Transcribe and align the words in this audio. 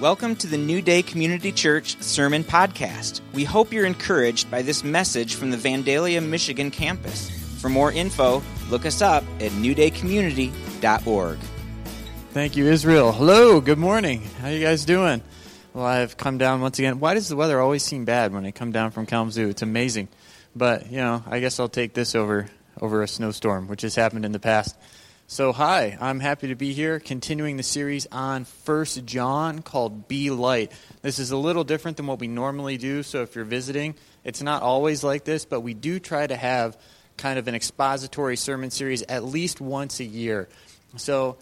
Welcome 0.00 0.34
to 0.36 0.46
the 0.46 0.56
New 0.56 0.80
Day 0.80 1.02
Community 1.02 1.52
Church 1.52 2.02
Sermon 2.02 2.42
Podcast. 2.42 3.20
We 3.34 3.44
hope 3.44 3.70
you're 3.70 3.84
encouraged 3.84 4.50
by 4.50 4.62
this 4.62 4.82
message 4.82 5.34
from 5.34 5.50
the 5.50 5.58
Vandalia, 5.58 6.26
Michigan 6.26 6.70
campus. 6.70 7.28
For 7.60 7.68
more 7.68 7.92
info, 7.92 8.42
look 8.70 8.86
us 8.86 9.02
up 9.02 9.24
at 9.40 9.52
newdaycommunity.org. 9.52 11.38
Thank 12.30 12.56
you, 12.56 12.64
Israel. 12.64 13.12
Hello, 13.12 13.60
good 13.60 13.76
morning. 13.76 14.22
How 14.40 14.48
you 14.48 14.64
guys 14.64 14.86
doing? 14.86 15.20
Well, 15.74 15.84
I've 15.84 16.16
come 16.16 16.38
down 16.38 16.62
once 16.62 16.78
again. 16.78 16.98
Why 16.98 17.12
does 17.12 17.28
the 17.28 17.36
weather 17.36 17.60
always 17.60 17.82
seem 17.82 18.06
bad 18.06 18.32
when 18.32 18.46
I 18.46 18.52
come 18.52 18.72
down 18.72 18.92
from 18.92 19.04
Kalamazoo? 19.04 19.50
It's 19.50 19.60
amazing. 19.60 20.08
But, 20.56 20.90
you 20.90 20.96
know, 20.96 21.22
I 21.26 21.40
guess 21.40 21.60
I'll 21.60 21.68
take 21.68 21.92
this 21.92 22.14
over 22.14 22.48
over 22.80 23.02
a 23.02 23.08
snowstorm, 23.08 23.68
which 23.68 23.82
has 23.82 23.96
happened 23.96 24.24
in 24.24 24.32
the 24.32 24.40
past. 24.40 24.78
So, 25.32 25.52
hi, 25.52 25.96
I'm 26.00 26.18
happy 26.18 26.48
to 26.48 26.56
be 26.56 26.72
here, 26.72 26.98
continuing 26.98 27.56
the 27.56 27.62
series 27.62 28.08
on 28.10 28.44
First 28.44 29.06
John 29.06 29.62
called 29.62 30.08
Be 30.08 30.28
Light. 30.30 30.72
This 31.02 31.20
is 31.20 31.30
a 31.30 31.36
little 31.36 31.62
different 31.62 31.98
than 31.98 32.08
what 32.08 32.18
we 32.18 32.26
normally 32.26 32.78
do, 32.78 33.04
so 33.04 33.22
if 33.22 33.36
you're 33.36 33.44
visiting, 33.44 33.94
it's 34.24 34.42
not 34.42 34.62
always 34.62 35.04
like 35.04 35.22
this, 35.22 35.44
but 35.44 35.60
we 35.60 35.72
do 35.72 36.00
try 36.00 36.26
to 36.26 36.34
have 36.34 36.76
kind 37.16 37.38
of 37.38 37.46
an 37.46 37.54
expository 37.54 38.36
sermon 38.36 38.72
series 38.72 39.02
at 39.02 39.22
least 39.22 39.60
once 39.60 40.00
a 40.00 40.04
year. 40.04 40.48
So, 40.96 41.38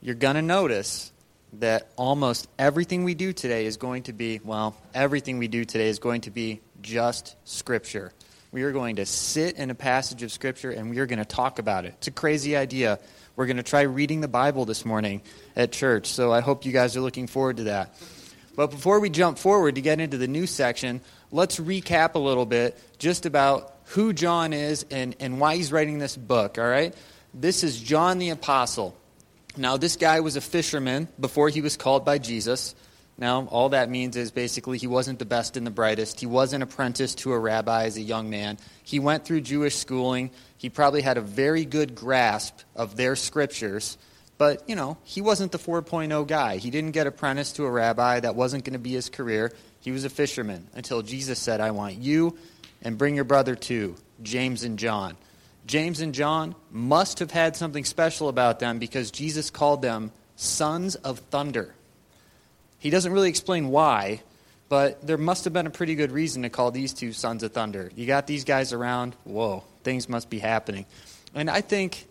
you're 0.00 0.14
going 0.14 0.36
to 0.36 0.42
notice 0.42 1.10
that 1.54 1.90
almost 1.96 2.46
everything 2.60 3.02
we 3.02 3.14
do 3.14 3.32
today 3.32 3.66
is 3.66 3.76
going 3.76 4.04
to 4.04 4.12
be, 4.12 4.40
well, 4.44 4.76
everything 4.94 5.38
we 5.38 5.48
do 5.48 5.64
today 5.64 5.88
is 5.88 5.98
going 5.98 6.20
to 6.20 6.30
be 6.30 6.60
just 6.80 7.34
Scripture. 7.42 8.12
We 8.52 8.64
are 8.64 8.72
going 8.72 8.96
to 8.96 9.06
sit 9.06 9.56
in 9.56 9.70
a 9.70 9.74
passage 9.74 10.22
of 10.22 10.30
Scripture 10.30 10.70
and 10.70 10.90
we 10.90 10.98
are 10.98 11.06
going 11.06 11.18
to 11.18 11.24
talk 11.24 11.58
about 11.58 11.86
it. 11.86 11.94
It's 11.96 12.08
a 12.08 12.10
crazy 12.10 12.54
idea 12.54 12.98
we're 13.34 13.46
going 13.46 13.56
to 13.56 13.62
try 13.62 13.80
reading 13.80 14.20
the 14.20 14.28
Bible 14.28 14.66
this 14.66 14.84
morning 14.84 15.22
at 15.56 15.72
church, 15.72 16.08
so 16.08 16.30
I 16.30 16.40
hope 16.42 16.66
you 16.66 16.72
guys 16.72 16.94
are 16.94 17.00
looking 17.00 17.26
forward 17.26 17.56
to 17.56 17.64
that. 17.64 17.94
But 18.54 18.70
before 18.70 19.00
we 19.00 19.08
jump 19.08 19.38
forward 19.38 19.76
to 19.76 19.80
get 19.80 20.00
into 20.00 20.18
the 20.18 20.28
new 20.28 20.46
section, 20.46 21.00
let's 21.30 21.58
recap 21.58 22.14
a 22.14 22.18
little 22.18 22.44
bit 22.44 22.78
just 22.98 23.24
about 23.24 23.74
who 23.84 24.12
John 24.12 24.52
is 24.52 24.84
and, 24.90 25.16
and 25.18 25.40
why 25.40 25.56
he's 25.56 25.72
writing 25.72 25.98
this 25.98 26.14
book, 26.14 26.58
all 26.58 26.68
right? 26.68 26.94
This 27.32 27.64
is 27.64 27.80
John 27.80 28.18
the 28.18 28.28
Apostle. 28.28 28.94
Now, 29.56 29.78
this 29.78 29.96
guy 29.96 30.20
was 30.20 30.36
a 30.36 30.42
fisherman 30.42 31.08
before 31.18 31.48
he 31.48 31.62
was 31.62 31.78
called 31.78 32.04
by 32.04 32.18
Jesus. 32.18 32.74
Now, 33.18 33.46
all 33.50 33.68
that 33.70 33.90
means 33.90 34.16
is 34.16 34.30
basically 34.30 34.78
he 34.78 34.86
wasn't 34.86 35.18
the 35.18 35.24
best 35.24 35.56
and 35.56 35.66
the 35.66 35.70
brightest. 35.70 36.18
He 36.18 36.26
was 36.26 36.52
an 36.52 36.62
apprentice 36.62 37.14
to 37.16 37.32
a 37.32 37.38
rabbi 37.38 37.84
as 37.84 37.96
a 37.96 38.02
young 38.02 38.30
man. 38.30 38.58
He 38.82 38.98
went 38.98 39.24
through 39.24 39.42
Jewish 39.42 39.76
schooling. 39.76 40.30
He 40.56 40.70
probably 40.70 41.02
had 41.02 41.18
a 41.18 41.20
very 41.22 41.64
good 41.64 41.94
grasp 41.94 42.60
of 42.74 42.96
their 42.96 43.14
scriptures. 43.14 43.98
But, 44.38 44.68
you 44.68 44.74
know, 44.74 44.96
he 45.04 45.20
wasn't 45.20 45.52
the 45.52 45.58
4.0 45.58 46.26
guy. 46.26 46.56
He 46.56 46.70
didn't 46.70 46.92
get 46.92 47.06
apprenticed 47.06 47.56
to 47.56 47.64
a 47.64 47.70
rabbi. 47.70 48.18
That 48.20 48.34
wasn't 48.34 48.64
going 48.64 48.72
to 48.72 48.78
be 48.78 48.92
his 48.92 49.08
career. 49.08 49.52
He 49.80 49.92
was 49.92 50.04
a 50.04 50.10
fisherman 50.10 50.66
until 50.74 51.02
Jesus 51.02 51.38
said, 51.38 51.60
I 51.60 51.70
want 51.70 51.96
you 51.96 52.36
and 52.82 52.98
bring 52.98 53.14
your 53.14 53.24
brother 53.24 53.54
too, 53.54 53.94
James 54.22 54.64
and 54.64 54.78
John. 54.78 55.16
James 55.66 56.00
and 56.00 56.14
John 56.14 56.56
must 56.70 57.20
have 57.20 57.30
had 57.30 57.54
something 57.56 57.84
special 57.84 58.28
about 58.28 58.58
them 58.58 58.78
because 58.78 59.10
Jesus 59.10 59.50
called 59.50 59.82
them 59.82 60.10
sons 60.34 60.96
of 60.96 61.18
thunder. 61.18 61.74
He 62.82 62.90
doesn't 62.90 63.12
really 63.12 63.28
explain 63.28 63.68
why, 63.68 64.22
but 64.68 65.06
there 65.06 65.16
must 65.16 65.44
have 65.44 65.52
been 65.52 65.68
a 65.68 65.70
pretty 65.70 65.94
good 65.94 66.10
reason 66.10 66.42
to 66.42 66.50
call 66.50 66.72
these 66.72 66.92
two 66.92 67.12
sons 67.12 67.44
of 67.44 67.52
thunder. 67.52 67.92
You 67.94 68.06
got 68.06 68.26
these 68.26 68.42
guys 68.42 68.72
around, 68.72 69.14
whoa, 69.22 69.62
things 69.84 70.08
must 70.08 70.28
be 70.28 70.40
happening. 70.40 70.86
And 71.32 71.48
I 71.48 71.60
think, 71.60 72.08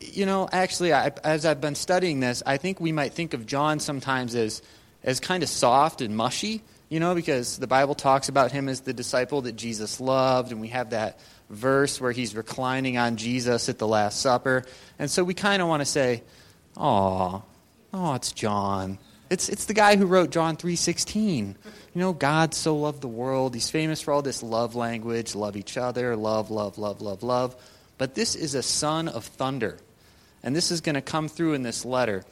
you 0.00 0.26
know, 0.26 0.48
actually, 0.50 0.92
I, 0.92 1.12
as 1.22 1.46
I've 1.46 1.60
been 1.60 1.76
studying 1.76 2.18
this, 2.18 2.42
I 2.44 2.56
think 2.56 2.80
we 2.80 2.90
might 2.90 3.12
think 3.12 3.32
of 3.32 3.46
John 3.46 3.78
sometimes 3.78 4.34
as, 4.34 4.60
as 5.04 5.20
kind 5.20 5.44
of 5.44 5.48
soft 5.48 6.00
and 6.00 6.16
mushy, 6.16 6.64
you 6.88 6.98
know, 6.98 7.14
because 7.14 7.56
the 7.56 7.68
Bible 7.68 7.94
talks 7.94 8.28
about 8.28 8.50
him 8.50 8.68
as 8.68 8.80
the 8.80 8.92
disciple 8.92 9.42
that 9.42 9.54
Jesus 9.54 10.00
loved, 10.00 10.50
and 10.50 10.60
we 10.60 10.68
have 10.68 10.90
that 10.90 11.20
verse 11.48 12.00
where 12.00 12.10
he's 12.10 12.34
reclining 12.34 12.98
on 12.98 13.18
Jesus 13.18 13.68
at 13.68 13.78
the 13.78 13.86
Last 13.86 14.20
Supper. 14.20 14.64
And 14.98 15.08
so 15.08 15.22
we 15.22 15.32
kind 15.32 15.62
of 15.62 15.68
want 15.68 15.80
to 15.80 15.86
say, 15.86 16.24
oh, 16.76 17.44
oh, 17.94 18.14
it's 18.14 18.32
John. 18.32 18.98
It's, 19.28 19.48
it's 19.48 19.64
the 19.64 19.74
guy 19.74 19.96
who 19.96 20.06
wrote 20.06 20.30
John 20.30 20.56
3.16. 20.56 21.48
You 21.48 21.54
know, 21.94 22.12
God 22.12 22.54
so 22.54 22.76
loved 22.76 23.00
the 23.00 23.08
world. 23.08 23.54
He's 23.54 23.70
famous 23.70 24.00
for 24.00 24.12
all 24.12 24.22
this 24.22 24.42
love 24.42 24.74
language, 24.74 25.34
love 25.34 25.56
each 25.56 25.76
other, 25.76 26.16
love, 26.16 26.50
love, 26.50 26.78
love, 26.78 27.00
love, 27.00 27.22
love. 27.22 27.56
But 27.98 28.14
this 28.14 28.34
is 28.34 28.54
a 28.54 28.62
son 28.62 29.08
of 29.08 29.24
thunder. 29.24 29.78
And 30.42 30.54
this 30.54 30.70
is 30.70 30.80
going 30.80 30.94
to 30.94 31.00
come 31.00 31.28
through 31.28 31.54
in 31.54 31.62
this 31.62 31.84
letter. 31.84 32.24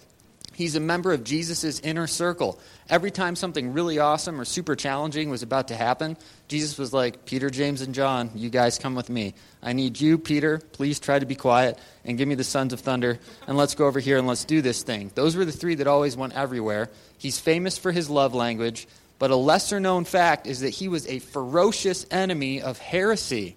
He's 0.54 0.76
a 0.76 0.80
member 0.80 1.12
of 1.12 1.24
Jesus' 1.24 1.80
inner 1.80 2.06
circle. 2.06 2.58
Every 2.88 3.10
time 3.10 3.34
something 3.34 3.72
really 3.72 3.98
awesome 3.98 4.40
or 4.40 4.44
super 4.44 4.76
challenging 4.76 5.28
was 5.28 5.42
about 5.42 5.68
to 5.68 5.76
happen, 5.76 6.16
Jesus 6.46 6.78
was 6.78 6.92
like, 6.92 7.24
Peter, 7.24 7.50
James, 7.50 7.80
and 7.80 7.94
John, 7.94 8.30
you 8.34 8.50
guys 8.50 8.78
come 8.78 8.94
with 8.94 9.10
me. 9.10 9.34
I 9.62 9.72
need 9.72 10.00
you, 10.00 10.16
Peter. 10.16 10.58
Please 10.58 11.00
try 11.00 11.18
to 11.18 11.26
be 11.26 11.34
quiet 11.34 11.78
and 12.04 12.16
give 12.16 12.28
me 12.28 12.36
the 12.36 12.44
sons 12.44 12.72
of 12.72 12.80
thunder, 12.80 13.18
and 13.46 13.56
let's 13.56 13.74
go 13.74 13.86
over 13.86 13.98
here 13.98 14.16
and 14.16 14.28
let's 14.28 14.44
do 14.44 14.62
this 14.62 14.82
thing. 14.82 15.10
Those 15.14 15.34
were 15.34 15.44
the 15.44 15.52
three 15.52 15.74
that 15.76 15.88
always 15.88 16.16
went 16.16 16.34
everywhere. 16.34 16.88
He's 17.18 17.40
famous 17.40 17.76
for 17.76 17.90
his 17.90 18.08
love 18.08 18.34
language, 18.34 18.86
but 19.18 19.30
a 19.30 19.36
lesser 19.36 19.80
known 19.80 20.04
fact 20.04 20.46
is 20.46 20.60
that 20.60 20.70
he 20.70 20.86
was 20.86 21.06
a 21.08 21.18
ferocious 21.18 22.06
enemy 22.10 22.62
of 22.62 22.78
heresy. 22.78 23.56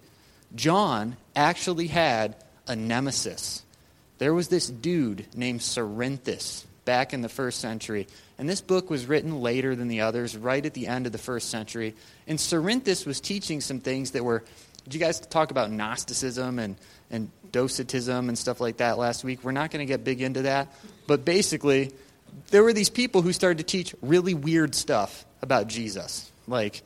John 0.56 1.18
actually 1.35 1.88
had 1.88 2.35
a 2.68 2.75
nemesis. 2.75 3.64
There 4.18 4.34
was 4.34 4.47
this 4.47 4.68
dude 4.68 5.28
named 5.35 5.59
Cerinthus 5.59 6.66
back 6.87 7.13
in 7.13 7.21
the 7.21 7.29
first 7.29 7.59
century. 7.59 8.07
And 8.37 8.47
this 8.47 8.61
book 8.61 8.89
was 8.89 9.05
written 9.05 9.41
later 9.41 9.75
than 9.75 9.89
the 9.89 10.01
others, 10.01 10.37
right 10.37 10.65
at 10.65 10.73
the 10.73 10.87
end 10.87 11.05
of 11.05 11.11
the 11.11 11.17
first 11.17 11.49
century. 11.49 11.93
And 12.27 12.39
Cerinthus 12.39 13.05
was 13.05 13.19
teaching 13.19 13.59
some 13.59 13.81
things 13.81 14.11
that 14.11 14.23
were. 14.23 14.43
Did 14.85 14.93
you 14.93 14.99
guys 15.01 15.19
talk 15.19 15.51
about 15.51 15.69
Gnosticism 15.69 16.59
and, 16.59 16.77
and 17.11 17.29
Docetism 17.51 18.29
and 18.29 18.37
stuff 18.37 18.61
like 18.61 18.77
that 18.77 18.97
last 18.97 19.25
week? 19.25 19.43
We're 19.43 19.51
not 19.51 19.69
going 19.69 19.85
to 19.85 19.85
get 19.85 20.05
big 20.05 20.21
into 20.21 20.43
that. 20.43 20.73
But 21.07 21.25
basically, 21.25 21.91
there 22.51 22.63
were 22.63 22.73
these 22.73 22.89
people 22.89 23.21
who 23.21 23.33
started 23.33 23.57
to 23.57 23.65
teach 23.65 23.93
really 24.01 24.33
weird 24.33 24.73
stuff 24.73 25.25
about 25.41 25.67
Jesus. 25.67 26.31
Like, 26.47 26.83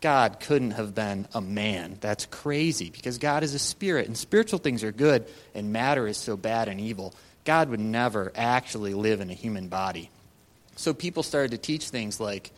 God 0.00 0.40
couldn't 0.40 0.72
have 0.72 0.94
been 0.94 1.28
a 1.34 1.42
man. 1.42 1.98
That's 2.00 2.24
crazy 2.24 2.88
because 2.88 3.18
God 3.18 3.42
is 3.42 3.52
a 3.52 3.58
spirit, 3.58 4.06
and 4.06 4.16
spiritual 4.16 4.58
things 4.60 4.82
are 4.82 4.92
good, 4.92 5.26
and 5.54 5.74
matter 5.74 6.06
is 6.06 6.16
so 6.16 6.38
bad 6.38 6.68
and 6.68 6.80
evil. 6.80 7.14
God 7.44 7.68
would 7.70 7.80
never 7.80 8.32
actually 8.34 8.94
live 8.94 9.20
in 9.20 9.30
a 9.30 9.34
human 9.34 9.68
body. 9.68 10.10
So 10.76 10.94
people 10.94 11.22
started 11.22 11.50
to 11.52 11.58
teach 11.58 11.88
things 11.88 12.20
like 12.20 12.50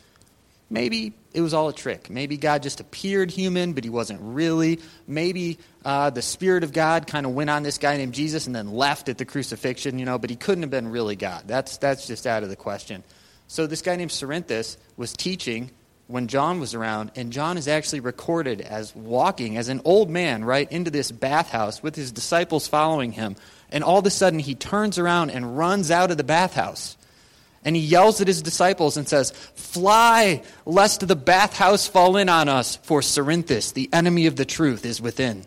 maybe 0.71 1.15
it 1.33 1.41
was 1.41 1.55
all 1.55 1.69
a 1.69 1.73
trick. 1.73 2.11
Maybe 2.11 2.37
God 2.37 2.63
just 2.63 2.81
appeared 2.81 3.31
human, 3.31 3.73
but 3.73 3.85
he 3.85 3.91
wasn't 3.91 4.21
really. 4.23 4.81
Maybe 5.07 5.59
uh, 5.85 6.11
the 6.11 6.23
Spirit 6.23 6.65
of 6.65 6.73
God 6.73 7.07
kind 7.07 7.27
of 7.27 7.35
went 7.35 7.51
on 7.51 7.63
this 7.63 7.79
guy 7.79 7.97
named 7.97 8.15
Jesus 8.15 8.47
and 8.47 8.55
then 8.55 8.73
left 8.73 9.09
at 9.09 9.19
the 9.19 9.25
crucifixion, 9.25 9.99
you 9.99 10.05
know, 10.05 10.19
but 10.19 10.31
he 10.31 10.37
couldn't 10.37 10.63
have 10.63 10.71
been 10.71 10.89
really 10.89 11.17
God. 11.17 11.45
That's, 11.47 11.77
that's 11.79 12.07
just 12.07 12.27
out 12.27 12.43
of 12.43 12.49
the 12.49 12.57
question. 12.57 13.03
So 13.49 13.67
this 13.67 13.83
guy 13.83 13.97
named 13.97 14.11
Cerinthus 14.11 14.77
was 14.97 15.13
teaching 15.13 15.71
when 16.07 16.29
John 16.29 16.61
was 16.61 16.75
around, 16.75 17.13
and 17.17 17.33
John 17.33 17.57
is 17.57 17.67
actually 17.67 18.01
recorded 18.01 18.61
as 18.61 18.95
walking 18.95 19.57
as 19.57 19.69
an 19.69 19.81
old 19.85 20.11
man 20.11 20.45
right 20.45 20.71
into 20.71 20.91
this 20.91 21.11
bathhouse 21.11 21.83
with 21.83 21.97
his 21.97 22.13
disciples 22.13 22.69
following 22.69 23.13
him. 23.13 23.37
And 23.75 23.83
all 23.83 23.99
of 23.99 24.07
a 24.07 24.11
sudden, 24.11 24.39
he 24.39 24.55
turns 24.55 25.01
around 25.01 25.31
and 25.31 25.59
runs 25.59 25.91
out 25.91 26.13
of 26.13 26.17
the 26.17 26.23
bathhouse. 26.23 26.97
And 27.65 27.75
he 27.75 27.83
yells 27.83 28.21
at 28.21 28.29
his 28.29 28.41
disciples 28.41 28.97
and 28.97 29.09
says, 29.09 29.33
Fly, 29.33 30.45
lest 30.65 31.07
the 31.07 31.17
bathhouse 31.17 31.89
fall 31.89 32.17
in 32.17 32.29
on 32.29 32.49
us, 32.49 32.77
for 32.77 33.01
Cerinthus, 33.01 33.73
the 33.73 33.91
enemy 33.93 34.27
of 34.27 34.37
the 34.37 34.45
truth, 34.45 34.87
is 34.87 35.03
within. 35.03 35.45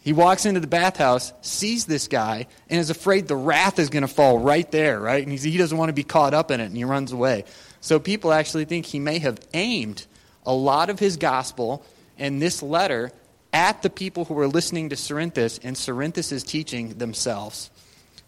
He 0.00 0.12
walks 0.12 0.44
into 0.44 0.58
the 0.58 0.66
bathhouse, 0.66 1.32
sees 1.40 1.86
this 1.86 2.08
guy, 2.08 2.48
and 2.68 2.80
is 2.80 2.90
afraid 2.90 3.28
the 3.28 3.36
wrath 3.36 3.78
is 3.78 3.90
going 3.90 4.02
to 4.02 4.08
fall 4.08 4.40
right 4.40 4.68
there, 4.72 4.98
right? 4.98 5.24
And 5.24 5.38
he 5.38 5.56
doesn't 5.56 5.78
want 5.78 5.90
to 5.90 5.94
be 5.94 6.02
caught 6.02 6.34
up 6.34 6.50
in 6.50 6.60
it, 6.60 6.66
and 6.66 6.76
he 6.76 6.82
runs 6.82 7.12
away. 7.12 7.44
So 7.80 8.00
people 8.00 8.32
actually 8.32 8.64
think 8.64 8.86
he 8.86 8.98
may 8.98 9.20
have 9.20 9.38
aimed 9.54 10.04
a 10.44 10.52
lot 10.52 10.90
of 10.90 10.98
his 10.98 11.16
gospel 11.16 11.84
and 12.18 12.42
this 12.42 12.60
letter 12.60 13.12
at 13.54 13.82
the 13.82 13.88
people 13.88 14.24
who 14.24 14.34
were 14.34 14.48
listening 14.48 14.88
to 14.88 14.96
Cerinthus 14.96 15.60
and 15.62 15.76
Cerinthus' 15.76 16.32
is 16.32 16.42
teaching 16.42 16.98
themselves. 16.98 17.70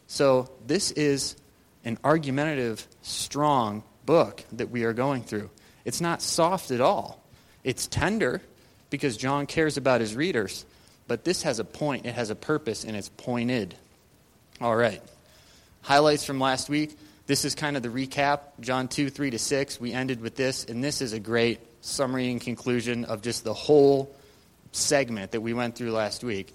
So 0.06 0.49
this 0.69 0.93
is 0.93 1.37
an 1.84 1.99
argumentative, 2.05 2.87
strong 3.02 3.82
book 4.06 4.44
that 4.52 4.70
we 4.70 4.84
are 4.84 4.93
going 4.93 5.25
through. 5.25 5.50
It's 5.84 6.00
not 6.00 6.23
soft 6.23 6.70
at 6.70 6.81
all. 6.81 7.20
It's 7.64 7.88
tender 7.88 8.40
because 8.88 9.17
John 9.17 9.46
cares 9.46 9.76
about 9.76 10.00
his 10.00 10.14
readers, 10.14 10.64
but 11.08 11.25
this 11.25 11.43
has 11.43 11.58
a 11.58 11.64
point, 11.64 12.06
it 12.06 12.14
has 12.14 12.31
a 12.31 12.37
purpose, 12.37 12.84
and 12.84 12.96
it's 12.96 13.08
pointed. 13.08 13.75
All 14.61 14.76
right. 14.76 15.02
Highlights 15.82 16.25
from 16.25 16.38
last 16.38 16.69
week. 16.69 16.96
This 17.26 17.44
is 17.44 17.56
kind 17.56 17.76
of 17.76 17.82
the 17.82 17.88
recap 17.88 18.40
John 18.61 18.87
2, 18.87 19.11
3 19.11 19.31
to 19.31 19.38
6. 19.40 19.81
We 19.81 19.93
ended 19.93 20.20
with 20.20 20.37
this, 20.37 20.64
and 20.64 20.84
this 20.84 21.02
is 21.02 21.12
a 21.12 21.19
great 21.19 21.58
summary 21.81 22.31
and 22.31 22.40
conclusion 22.40 23.05
of 23.05 23.23
just 23.23 23.43
the 23.43 23.55
whole 23.55 24.14
segment 24.76 25.32
that 25.32 25.40
we 25.40 25.55
went 25.55 25.76
through 25.76 25.93
last 25.93 26.23
week. 26.25 26.55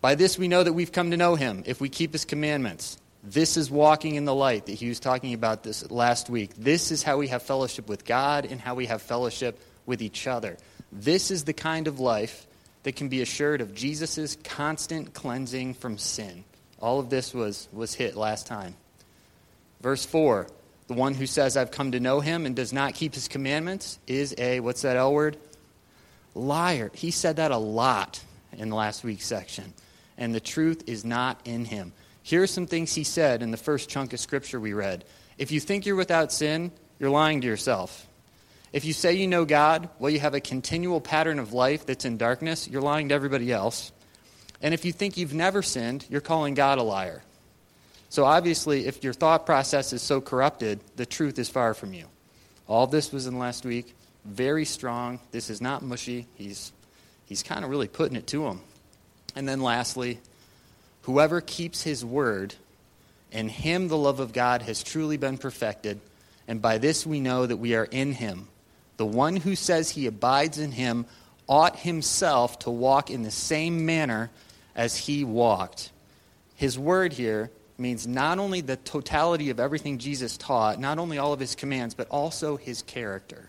By 0.00 0.14
this 0.14 0.38
we 0.38 0.48
know 0.48 0.62
that 0.62 0.72
we've 0.72 0.92
come 0.92 1.10
to 1.10 1.16
know 1.16 1.34
him 1.34 1.62
if 1.66 1.80
we 1.80 1.88
keep 1.88 2.12
his 2.12 2.24
commandments. 2.24 2.98
This 3.24 3.56
is 3.56 3.70
walking 3.70 4.16
in 4.16 4.24
the 4.24 4.34
light 4.34 4.66
that 4.66 4.72
he 4.72 4.88
was 4.88 4.98
talking 4.98 5.32
about 5.32 5.62
this 5.62 5.88
last 5.90 6.28
week. 6.28 6.50
This 6.56 6.90
is 6.90 7.04
how 7.04 7.18
we 7.18 7.28
have 7.28 7.42
fellowship 7.42 7.88
with 7.88 8.04
God 8.04 8.44
and 8.46 8.60
how 8.60 8.74
we 8.74 8.86
have 8.86 9.00
fellowship 9.00 9.60
with 9.86 10.02
each 10.02 10.26
other. 10.26 10.56
This 10.90 11.30
is 11.30 11.44
the 11.44 11.52
kind 11.52 11.86
of 11.86 12.00
life 12.00 12.46
that 12.82 12.96
can 12.96 13.08
be 13.08 13.22
assured 13.22 13.60
of 13.60 13.74
Jesus' 13.74 14.36
constant 14.42 15.14
cleansing 15.14 15.74
from 15.74 15.98
sin. 15.98 16.44
All 16.80 16.98
of 16.98 17.10
this 17.10 17.32
was, 17.32 17.68
was 17.72 17.94
hit 17.94 18.16
last 18.16 18.48
time. 18.48 18.74
Verse 19.80 20.04
4 20.04 20.48
The 20.88 20.94
one 20.94 21.14
who 21.14 21.26
says, 21.26 21.56
I've 21.56 21.70
come 21.70 21.92
to 21.92 22.00
know 22.00 22.18
him 22.20 22.44
and 22.44 22.56
does 22.56 22.72
not 22.72 22.94
keep 22.94 23.14
his 23.14 23.28
commandments 23.28 24.00
is 24.08 24.34
a, 24.36 24.58
what's 24.60 24.82
that 24.82 24.96
L 24.96 25.12
word? 25.12 25.36
Liar. 26.34 26.90
He 26.94 27.10
said 27.10 27.36
that 27.36 27.50
a 27.50 27.56
lot 27.56 28.22
in 28.56 28.68
the 28.68 28.76
last 28.76 29.04
week's 29.04 29.26
section. 29.26 29.72
And 30.16 30.34
the 30.34 30.40
truth 30.40 30.84
is 30.86 31.04
not 31.04 31.40
in 31.44 31.64
him. 31.64 31.92
Here 32.22 32.42
are 32.42 32.46
some 32.46 32.66
things 32.66 32.94
he 32.94 33.04
said 33.04 33.42
in 33.42 33.50
the 33.50 33.56
first 33.56 33.88
chunk 33.88 34.12
of 34.12 34.20
scripture 34.20 34.60
we 34.60 34.72
read. 34.72 35.04
If 35.38 35.50
you 35.50 35.60
think 35.60 35.86
you're 35.86 35.96
without 35.96 36.32
sin, 36.32 36.70
you're 36.98 37.10
lying 37.10 37.40
to 37.40 37.46
yourself. 37.46 38.06
If 38.72 38.84
you 38.84 38.92
say 38.92 39.14
you 39.14 39.26
know 39.26 39.44
God, 39.44 39.88
well, 39.98 40.10
you 40.10 40.20
have 40.20 40.34
a 40.34 40.40
continual 40.40 41.00
pattern 41.00 41.38
of 41.38 41.52
life 41.52 41.84
that's 41.84 42.04
in 42.04 42.16
darkness, 42.16 42.68
you're 42.68 42.80
lying 42.80 43.08
to 43.08 43.14
everybody 43.14 43.52
else. 43.52 43.92
And 44.62 44.72
if 44.72 44.84
you 44.84 44.92
think 44.92 45.16
you've 45.16 45.34
never 45.34 45.62
sinned, 45.62 46.06
you're 46.08 46.20
calling 46.20 46.54
God 46.54 46.78
a 46.78 46.82
liar. 46.82 47.22
So 48.08 48.24
obviously, 48.24 48.86
if 48.86 49.02
your 49.02 49.12
thought 49.12 49.44
process 49.44 49.92
is 49.92 50.02
so 50.02 50.20
corrupted, 50.20 50.80
the 50.96 51.06
truth 51.06 51.38
is 51.38 51.48
far 51.48 51.74
from 51.74 51.92
you. 51.92 52.06
All 52.68 52.86
this 52.86 53.10
was 53.10 53.26
in 53.26 53.38
last 53.38 53.64
week. 53.64 53.94
Very 54.24 54.64
strong. 54.64 55.20
This 55.30 55.50
is 55.50 55.60
not 55.60 55.82
mushy. 55.82 56.26
He's, 56.34 56.72
he's 57.26 57.42
kind 57.42 57.64
of 57.64 57.70
really 57.70 57.88
putting 57.88 58.16
it 58.16 58.26
to 58.28 58.46
him. 58.46 58.60
And 59.34 59.48
then 59.48 59.60
lastly, 59.60 60.20
whoever 61.02 61.40
keeps 61.40 61.82
his 61.82 62.04
word, 62.04 62.54
in 63.30 63.48
him 63.48 63.88
the 63.88 63.96
love 63.96 64.20
of 64.20 64.32
God 64.32 64.62
has 64.62 64.82
truly 64.82 65.16
been 65.16 65.38
perfected. 65.38 66.00
And 66.46 66.60
by 66.60 66.78
this 66.78 67.06
we 67.06 67.20
know 67.20 67.46
that 67.46 67.56
we 67.56 67.74
are 67.74 67.84
in 67.84 68.12
him. 68.12 68.48
The 68.96 69.06
one 69.06 69.36
who 69.36 69.56
says 69.56 69.90
he 69.90 70.06
abides 70.06 70.58
in 70.58 70.72
him 70.72 71.06
ought 71.48 71.78
himself 71.78 72.58
to 72.60 72.70
walk 72.70 73.10
in 73.10 73.22
the 73.22 73.30
same 73.30 73.84
manner 73.84 74.30
as 74.76 74.96
he 74.96 75.24
walked. 75.24 75.90
His 76.54 76.78
word 76.78 77.12
here 77.12 77.50
means 77.78 78.06
not 78.06 78.38
only 78.38 78.60
the 78.60 78.76
totality 78.76 79.50
of 79.50 79.58
everything 79.58 79.98
Jesus 79.98 80.36
taught, 80.36 80.78
not 80.78 80.98
only 80.98 81.18
all 81.18 81.32
of 81.32 81.40
his 81.40 81.54
commands, 81.54 81.94
but 81.94 82.08
also 82.08 82.56
his 82.56 82.82
character. 82.82 83.48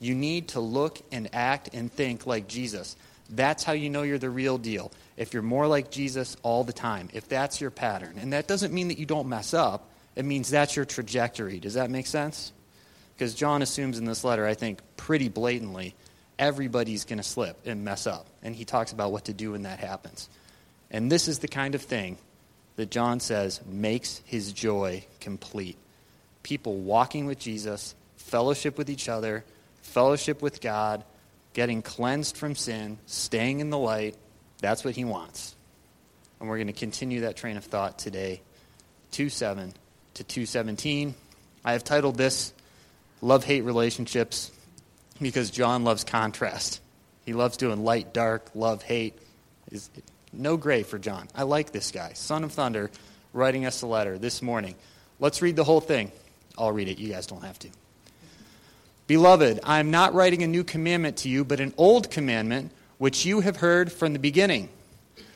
You 0.00 0.14
need 0.14 0.48
to 0.48 0.60
look 0.60 1.00
and 1.12 1.28
act 1.34 1.70
and 1.72 1.92
think 1.92 2.26
like 2.26 2.48
Jesus. 2.48 2.96
That's 3.28 3.62
how 3.62 3.72
you 3.72 3.90
know 3.90 4.02
you're 4.02 4.18
the 4.18 4.30
real 4.30 4.58
deal. 4.58 4.90
If 5.16 5.34
you're 5.34 5.42
more 5.42 5.66
like 5.66 5.90
Jesus 5.90 6.36
all 6.42 6.64
the 6.64 6.72
time, 6.72 7.10
if 7.12 7.28
that's 7.28 7.60
your 7.60 7.70
pattern. 7.70 8.16
And 8.20 8.32
that 8.32 8.48
doesn't 8.48 8.72
mean 8.72 8.88
that 8.88 8.98
you 8.98 9.06
don't 9.06 9.28
mess 9.28 9.54
up, 9.54 9.88
it 10.16 10.24
means 10.24 10.50
that's 10.50 10.74
your 10.74 10.84
trajectory. 10.84 11.60
Does 11.60 11.74
that 11.74 11.90
make 11.90 12.06
sense? 12.06 12.52
Because 13.14 13.34
John 13.34 13.62
assumes 13.62 13.98
in 13.98 14.06
this 14.06 14.24
letter, 14.24 14.46
I 14.46 14.54
think, 14.54 14.80
pretty 14.96 15.28
blatantly, 15.28 15.94
everybody's 16.38 17.04
going 17.04 17.18
to 17.18 17.22
slip 17.22 17.58
and 17.66 17.84
mess 17.84 18.06
up. 18.06 18.26
And 18.42 18.56
he 18.56 18.64
talks 18.64 18.92
about 18.92 19.12
what 19.12 19.26
to 19.26 19.34
do 19.34 19.52
when 19.52 19.62
that 19.64 19.78
happens. 19.78 20.28
And 20.90 21.12
this 21.12 21.28
is 21.28 21.38
the 21.38 21.48
kind 21.48 21.74
of 21.74 21.82
thing 21.82 22.16
that 22.76 22.90
John 22.90 23.20
says 23.20 23.60
makes 23.66 24.22
his 24.24 24.52
joy 24.52 25.04
complete. 25.20 25.76
People 26.42 26.78
walking 26.78 27.26
with 27.26 27.38
Jesus, 27.38 27.94
fellowship 28.16 28.78
with 28.78 28.88
each 28.88 29.08
other, 29.08 29.44
fellowship 29.82 30.42
with 30.42 30.60
God, 30.60 31.04
getting 31.52 31.82
cleansed 31.82 32.36
from 32.36 32.54
sin, 32.54 32.98
staying 33.06 33.60
in 33.60 33.70
the 33.70 33.78
light. 33.78 34.16
That's 34.60 34.84
what 34.84 34.94
he 34.94 35.04
wants. 35.04 35.54
And 36.38 36.48
we're 36.48 36.56
going 36.56 36.68
to 36.68 36.72
continue 36.72 37.22
that 37.22 37.36
train 37.36 37.56
of 37.56 37.64
thought 37.64 37.98
today, 37.98 38.40
2 39.12 39.28
7 39.28 39.74
to 40.14 40.24
217. 40.24 41.14
I 41.64 41.72
have 41.72 41.84
titled 41.84 42.16
this 42.16 42.52
love 43.20 43.44
hate 43.44 43.62
relationships 43.62 44.50
because 45.20 45.50
John 45.50 45.84
loves 45.84 46.04
contrast. 46.04 46.80
He 47.26 47.32
loves 47.32 47.56
doing 47.56 47.84
light, 47.84 48.14
dark, 48.14 48.50
love, 48.54 48.82
hate. 48.82 49.18
Is 49.70 49.90
no 50.32 50.56
gray 50.56 50.82
for 50.82 50.98
John. 50.98 51.28
I 51.34 51.42
like 51.42 51.72
this 51.72 51.90
guy, 51.90 52.12
son 52.14 52.44
of 52.44 52.52
thunder, 52.52 52.90
writing 53.32 53.66
us 53.66 53.82
a 53.82 53.86
letter 53.86 54.18
this 54.18 54.42
morning. 54.42 54.74
Let's 55.18 55.42
read 55.42 55.56
the 55.56 55.64
whole 55.64 55.80
thing. 55.80 56.10
I'll 56.58 56.72
read 56.72 56.88
it. 56.88 56.98
You 56.98 57.08
guys 57.08 57.26
don't 57.26 57.44
have 57.44 57.58
to. 57.60 57.68
Beloved, 59.10 59.58
I 59.64 59.80
am 59.80 59.90
not 59.90 60.14
writing 60.14 60.44
a 60.44 60.46
new 60.46 60.62
commandment 60.62 61.16
to 61.16 61.28
you, 61.28 61.44
but 61.44 61.58
an 61.58 61.74
old 61.76 62.12
commandment 62.12 62.70
which 62.98 63.26
you 63.26 63.40
have 63.40 63.56
heard 63.56 63.90
from 63.90 64.12
the 64.12 64.20
beginning. 64.20 64.68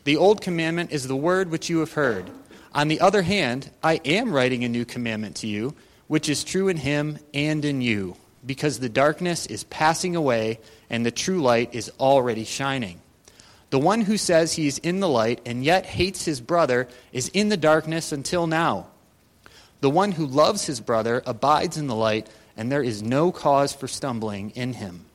The 0.04 0.16
old 0.16 0.40
commandment 0.40 0.92
is 0.92 1.08
the 1.08 1.16
word 1.16 1.50
which 1.50 1.68
you 1.68 1.80
have 1.80 1.94
heard. 1.94 2.30
On 2.72 2.86
the 2.86 3.00
other 3.00 3.22
hand, 3.22 3.72
I 3.82 3.94
am 4.04 4.32
writing 4.32 4.62
a 4.62 4.68
new 4.68 4.84
commandment 4.84 5.34
to 5.38 5.48
you 5.48 5.74
which 6.06 6.28
is 6.28 6.44
true 6.44 6.68
in 6.68 6.76
him 6.76 7.18
and 7.34 7.64
in 7.64 7.80
you, 7.80 8.14
because 8.46 8.78
the 8.78 8.88
darkness 8.88 9.44
is 9.46 9.64
passing 9.64 10.14
away 10.14 10.60
and 10.88 11.04
the 11.04 11.10
true 11.10 11.42
light 11.42 11.74
is 11.74 11.90
already 11.98 12.44
shining. 12.44 13.00
The 13.70 13.80
one 13.80 14.02
who 14.02 14.18
says 14.18 14.52
he 14.52 14.68
is 14.68 14.78
in 14.78 15.00
the 15.00 15.08
light 15.08 15.40
and 15.44 15.64
yet 15.64 15.84
hates 15.84 16.26
his 16.26 16.40
brother 16.40 16.86
is 17.12 17.28
in 17.30 17.48
the 17.48 17.56
darkness 17.56 18.12
until 18.12 18.46
now. 18.46 18.86
The 19.80 19.90
one 19.90 20.12
who 20.12 20.26
loves 20.26 20.64
his 20.64 20.78
brother 20.78 21.24
abides 21.26 21.76
in 21.76 21.88
the 21.88 21.96
light, 21.96 22.28
and 22.56 22.70
there 22.70 22.82
is 22.82 23.02
no 23.02 23.32
cause 23.32 23.72
for 23.72 23.88
stumbling 23.88 24.50
in 24.50 24.74
him. 24.74 25.06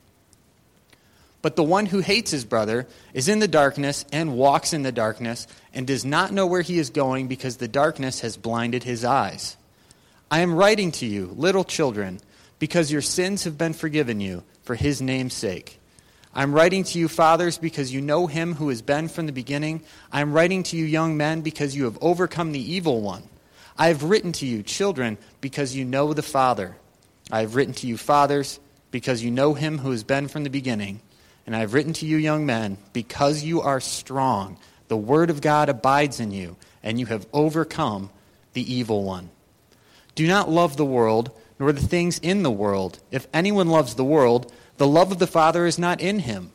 But 1.42 1.56
the 1.56 1.64
one 1.64 1.86
who 1.86 2.00
hates 2.00 2.30
his 2.30 2.44
brother 2.44 2.86
is 3.14 3.28
in 3.28 3.38
the 3.38 3.48
darkness 3.48 4.04
and 4.12 4.36
walks 4.36 4.72
in 4.72 4.82
the 4.82 4.92
darkness 4.92 5.46
and 5.72 5.86
does 5.86 6.04
not 6.04 6.32
know 6.32 6.46
where 6.46 6.60
he 6.60 6.78
is 6.78 6.90
going 6.90 7.28
because 7.28 7.56
the 7.56 7.68
darkness 7.68 8.20
has 8.20 8.36
blinded 8.36 8.84
his 8.84 9.04
eyes. 9.04 9.56
I 10.30 10.40
am 10.40 10.54
writing 10.54 10.92
to 10.92 11.06
you, 11.06 11.34
little 11.36 11.64
children, 11.64 12.20
because 12.58 12.92
your 12.92 13.02
sins 13.02 13.44
have 13.44 13.56
been 13.56 13.72
forgiven 13.72 14.20
you 14.20 14.44
for 14.62 14.74
his 14.74 15.00
name's 15.00 15.34
sake. 15.34 15.80
I 16.32 16.42
am 16.42 16.52
writing 16.52 16.84
to 16.84 16.98
you, 16.98 17.08
fathers, 17.08 17.58
because 17.58 17.92
you 17.92 18.00
know 18.00 18.28
him 18.28 18.54
who 18.54 18.68
has 18.68 18.82
been 18.82 19.08
from 19.08 19.26
the 19.26 19.32
beginning. 19.32 19.82
I 20.12 20.20
am 20.20 20.32
writing 20.32 20.62
to 20.64 20.76
you, 20.76 20.84
young 20.84 21.16
men, 21.16 21.40
because 21.40 21.74
you 21.74 21.84
have 21.84 21.98
overcome 22.00 22.52
the 22.52 22.72
evil 22.72 23.00
one. 23.00 23.24
I 23.76 23.88
have 23.88 24.04
written 24.04 24.30
to 24.32 24.46
you, 24.46 24.62
children, 24.62 25.18
because 25.40 25.74
you 25.74 25.84
know 25.84 26.12
the 26.12 26.22
Father. 26.22 26.76
I 27.32 27.40
have 27.40 27.54
written 27.54 27.74
to 27.74 27.86
you, 27.86 27.96
fathers, 27.96 28.60
because 28.90 29.22
you 29.22 29.30
know 29.30 29.54
him 29.54 29.78
who 29.78 29.90
has 29.90 30.04
been 30.04 30.28
from 30.28 30.44
the 30.44 30.50
beginning. 30.50 31.00
And 31.46 31.56
I 31.56 31.60
have 31.60 31.74
written 31.74 31.92
to 31.94 32.06
you, 32.06 32.16
young 32.16 32.46
men, 32.46 32.78
because 32.92 33.42
you 33.42 33.60
are 33.60 33.80
strong. 33.80 34.58
The 34.88 34.96
word 34.96 35.30
of 35.30 35.40
God 35.40 35.68
abides 35.68 36.20
in 36.20 36.32
you, 36.32 36.56
and 36.82 36.98
you 36.98 37.06
have 37.06 37.26
overcome 37.32 38.10
the 38.52 38.72
evil 38.72 39.04
one. 39.04 39.30
Do 40.14 40.26
not 40.26 40.50
love 40.50 40.76
the 40.76 40.84
world, 40.84 41.30
nor 41.58 41.72
the 41.72 41.80
things 41.80 42.18
in 42.18 42.42
the 42.42 42.50
world. 42.50 42.98
If 43.10 43.28
anyone 43.32 43.68
loves 43.68 43.94
the 43.94 44.04
world, 44.04 44.52
the 44.76 44.86
love 44.86 45.12
of 45.12 45.18
the 45.18 45.26
Father 45.26 45.66
is 45.66 45.78
not 45.78 46.00
in 46.00 46.20
him. 46.20 46.50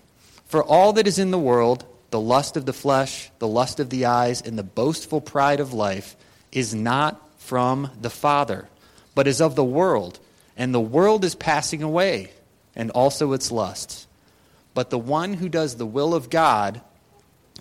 For 0.46 0.64
all 0.64 0.94
that 0.94 1.08
is 1.08 1.20
in 1.20 1.32
the 1.32 1.40
world, 1.40 1.86
the 2.10 2.20
lust 2.20 2.58
of 2.58 2.66
the 2.66 2.74
flesh, 2.74 3.32
the 3.40 3.48
lust 3.48 3.80
of 3.80 3.90
the 3.90 4.06
eyes, 4.06 4.42
and 4.42 4.58
the 4.58 4.64
boastful 4.64 5.22
pride 5.22 5.60
of 5.60 5.74
life, 5.74 6.16
is 6.52 6.76
not 6.76 7.22
from 7.40 7.92
the 8.02 8.10
Father, 8.10 8.68
but 9.14 9.28
is 9.28 9.42
of 9.42 9.56
the 9.56 9.64
world. 9.64 10.20
And 10.58 10.74
the 10.74 10.82
world 10.82 11.26
is 11.26 11.36
passing 11.36 11.84
away, 11.84 12.32
and 12.76 12.92
also 12.92 13.34
its 13.34 13.52
lusts. 13.52 14.08
But 14.74 14.90
the 14.90 15.00
one 15.00 15.34
who 15.34 15.50
does 15.50 15.76
the 15.76 15.86
will 15.86 16.14
of 16.14 16.30
God 16.30 16.82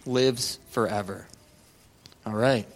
lives 0.06 0.58
forever. 0.70 1.26
All 2.26 2.34
right. 2.34 2.66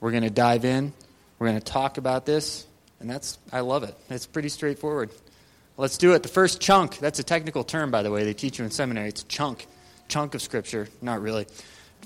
We're 0.00 0.10
going 0.10 0.22
to 0.24 0.30
dive 0.30 0.64
in. 0.64 0.92
We're 1.38 1.48
going 1.48 1.60
to 1.60 1.72
talk 1.72 1.98
about 1.98 2.26
this, 2.26 2.66
and 3.00 3.10
that's 3.10 3.38
I 3.52 3.60
love 3.60 3.82
it. 3.82 3.94
It's 4.08 4.26
pretty 4.26 4.48
straightforward. 4.48 5.10
Let's 5.76 5.98
do 5.98 6.14
it. 6.14 6.22
The 6.22 6.30
first 6.30 6.60
chunk, 6.60 6.98
that's 6.98 7.18
a 7.18 7.22
technical 7.22 7.62
term, 7.62 7.90
by 7.90 8.02
the 8.02 8.10
way, 8.10 8.24
they 8.24 8.32
teach 8.32 8.58
you 8.58 8.64
in 8.64 8.70
seminary. 8.70 9.08
It's 9.08 9.24
chunk, 9.24 9.66
chunk 10.08 10.34
of 10.34 10.40
Scripture. 10.40 10.88
Not 11.02 11.20
really. 11.20 11.46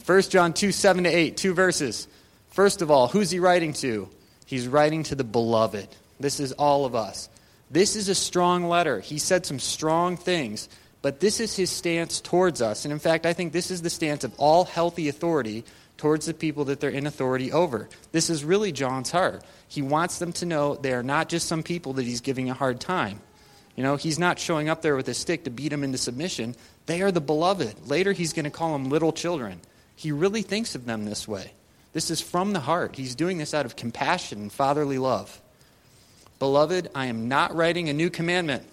1 0.04 0.22
John 0.22 0.52
2 0.52 0.72
7 0.72 1.04
to 1.04 1.10
8, 1.10 1.36
two 1.36 1.54
verses. 1.54 2.08
First 2.48 2.82
of 2.82 2.90
all, 2.90 3.06
who's 3.06 3.30
he 3.30 3.38
writing 3.38 3.72
to? 3.74 4.08
He's 4.46 4.66
writing 4.66 5.04
to 5.04 5.14
the 5.14 5.22
beloved. 5.22 5.88
This 6.18 6.40
is 6.40 6.52
all 6.52 6.84
of 6.84 6.96
us. 6.96 7.28
This 7.70 7.94
is 7.94 8.08
a 8.08 8.14
strong 8.14 8.64
letter. 8.68 9.00
He 9.00 9.18
said 9.18 9.46
some 9.46 9.58
strong 9.58 10.16
things, 10.16 10.68
but 11.02 11.20
this 11.20 11.38
is 11.38 11.54
his 11.54 11.70
stance 11.70 12.20
towards 12.20 12.60
us. 12.60 12.84
And 12.84 12.92
in 12.92 12.98
fact, 12.98 13.26
I 13.26 13.32
think 13.32 13.52
this 13.52 13.70
is 13.70 13.82
the 13.82 13.90
stance 13.90 14.24
of 14.24 14.34
all 14.38 14.64
healthy 14.64 15.08
authority 15.08 15.64
towards 15.96 16.26
the 16.26 16.34
people 16.34 16.64
that 16.64 16.80
they're 16.80 16.90
in 16.90 17.06
authority 17.06 17.52
over. 17.52 17.88
This 18.10 18.30
is 18.30 18.42
really 18.42 18.72
John's 18.72 19.10
heart. 19.10 19.44
He 19.68 19.82
wants 19.82 20.18
them 20.18 20.32
to 20.34 20.46
know 20.46 20.74
they 20.74 20.94
are 20.94 21.02
not 21.02 21.28
just 21.28 21.46
some 21.46 21.62
people 21.62 21.92
that 21.94 22.06
he's 22.06 22.22
giving 22.22 22.50
a 22.50 22.54
hard 22.54 22.80
time. 22.80 23.20
You 23.76 23.84
know, 23.84 23.96
he's 23.96 24.18
not 24.18 24.38
showing 24.38 24.68
up 24.68 24.82
there 24.82 24.96
with 24.96 25.08
a 25.08 25.14
stick 25.14 25.44
to 25.44 25.50
beat 25.50 25.68
them 25.68 25.84
into 25.84 25.98
submission. 25.98 26.56
They 26.86 27.02
are 27.02 27.12
the 27.12 27.20
beloved. 27.20 27.86
Later, 27.86 28.12
he's 28.12 28.32
going 28.32 28.44
to 28.44 28.50
call 28.50 28.72
them 28.72 28.88
little 28.88 29.12
children. 29.12 29.60
He 29.94 30.10
really 30.10 30.42
thinks 30.42 30.74
of 30.74 30.86
them 30.86 31.04
this 31.04 31.28
way. 31.28 31.52
This 31.92 32.10
is 32.10 32.20
from 32.20 32.52
the 32.52 32.60
heart. 32.60 32.96
He's 32.96 33.14
doing 33.14 33.38
this 33.38 33.54
out 33.54 33.66
of 33.66 33.76
compassion 33.76 34.40
and 34.40 34.52
fatherly 34.52 34.98
love. 34.98 35.40
Beloved, 36.40 36.90
I 36.94 37.06
am 37.06 37.28
not 37.28 37.54
writing 37.54 37.88
a 37.88 37.92
new 37.92 38.10
commandment. 38.10 38.64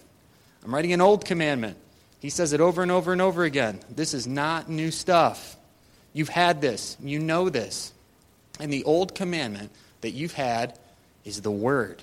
I'm 0.64 0.74
writing 0.74 0.92
an 0.92 1.00
old 1.00 1.24
commandment. 1.24 1.76
He 2.18 2.30
says 2.30 2.52
it 2.52 2.60
over 2.60 2.82
and 2.82 2.90
over 2.90 3.12
and 3.12 3.22
over 3.22 3.44
again. 3.44 3.78
This 3.94 4.14
is 4.14 4.26
not 4.26 4.68
new 4.68 4.90
stuff. 4.90 5.56
You've 6.12 6.30
had 6.30 6.60
this, 6.60 6.96
you 7.00 7.20
know 7.20 7.50
this. 7.50 7.92
And 8.58 8.72
the 8.72 8.84
old 8.84 9.14
commandment 9.14 9.70
that 10.00 10.10
you've 10.10 10.32
had 10.32 10.76
is 11.24 11.42
the 11.42 11.50
Word. 11.50 12.02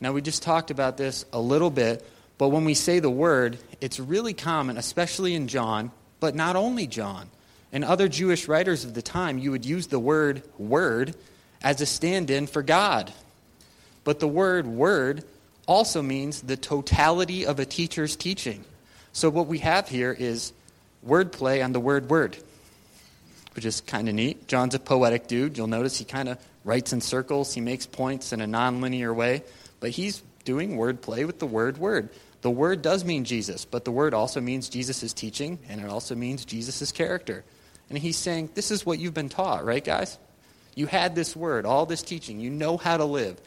Now, 0.00 0.12
we 0.12 0.22
just 0.22 0.42
talked 0.42 0.70
about 0.70 0.96
this 0.96 1.24
a 1.32 1.40
little 1.40 1.70
bit, 1.70 2.06
but 2.38 2.48
when 2.48 2.64
we 2.64 2.74
say 2.74 3.00
the 3.00 3.10
Word, 3.10 3.58
it's 3.80 4.00
really 4.00 4.32
common, 4.32 4.78
especially 4.78 5.34
in 5.34 5.48
John, 5.48 5.90
but 6.20 6.34
not 6.34 6.56
only 6.56 6.86
John. 6.86 7.28
And 7.72 7.84
other 7.84 8.06
Jewish 8.06 8.46
writers 8.46 8.84
of 8.84 8.94
the 8.94 9.02
time, 9.02 9.38
you 9.38 9.50
would 9.50 9.64
use 9.64 9.88
the 9.88 9.98
word 9.98 10.42
word 10.56 11.16
as 11.62 11.80
a 11.80 11.86
stand 11.86 12.30
in 12.30 12.46
for 12.46 12.62
God. 12.62 13.12
But 14.04 14.20
the 14.20 14.28
word 14.28 14.66
word 14.66 15.24
also 15.66 16.02
means 16.02 16.42
the 16.42 16.56
totality 16.56 17.46
of 17.46 17.58
a 17.58 17.64
teacher's 17.64 18.16
teaching. 18.16 18.64
So 19.12 19.30
what 19.30 19.46
we 19.46 19.58
have 19.58 19.88
here 19.88 20.12
is 20.12 20.52
wordplay 21.06 21.64
on 21.64 21.72
the 21.72 21.80
word 21.80 22.08
word, 22.10 22.36
which 23.54 23.64
is 23.64 23.80
kind 23.80 24.08
of 24.08 24.14
neat. 24.14 24.48
John's 24.48 24.74
a 24.74 24.78
poetic 24.78 25.26
dude. 25.26 25.56
You'll 25.56 25.66
notice 25.66 25.98
he 25.98 26.04
kind 26.04 26.28
of 26.28 26.38
writes 26.64 26.92
in 26.92 27.00
circles, 27.00 27.54
he 27.54 27.60
makes 27.60 27.86
points 27.86 28.32
in 28.32 28.40
a 28.40 28.46
nonlinear 28.46 29.14
way, 29.14 29.42
but 29.80 29.90
he's 29.90 30.22
doing 30.44 30.76
wordplay 30.76 31.26
with 31.26 31.38
the 31.38 31.46
word 31.46 31.78
word. 31.78 32.08
The 32.42 32.50
word 32.50 32.82
does 32.82 33.04
mean 33.04 33.24
Jesus, 33.24 33.64
but 33.64 33.84
the 33.84 33.92
word 33.92 34.14
also 34.14 34.40
means 34.40 34.68
Jesus' 34.68 35.12
teaching, 35.12 35.60
and 35.68 35.80
it 35.80 35.88
also 35.88 36.16
means 36.16 36.44
Jesus' 36.44 36.90
character. 36.90 37.44
And 37.88 37.98
he's 37.98 38.16
saying, 38.16 38.50
This 38.54 38.70
is 38.70 38.84
what 38.84 38.98
you've 38.98 39.14
been 39.14 39.28
taught, 39.28 39.64
right, 39.64 39.84
guys? 39.84 40.18
You 40.74 40.86
had 40.86 41.14
this 41.14 41.36
word, 41.36 41.66
all 41.66 41.86
this 41.86 42.02
teaching. 42.02 42.40
You 42.40 42.50
know 42.50 42.76
how 42.76 42.96
to 42.96 43.04
live. 43.04 43.40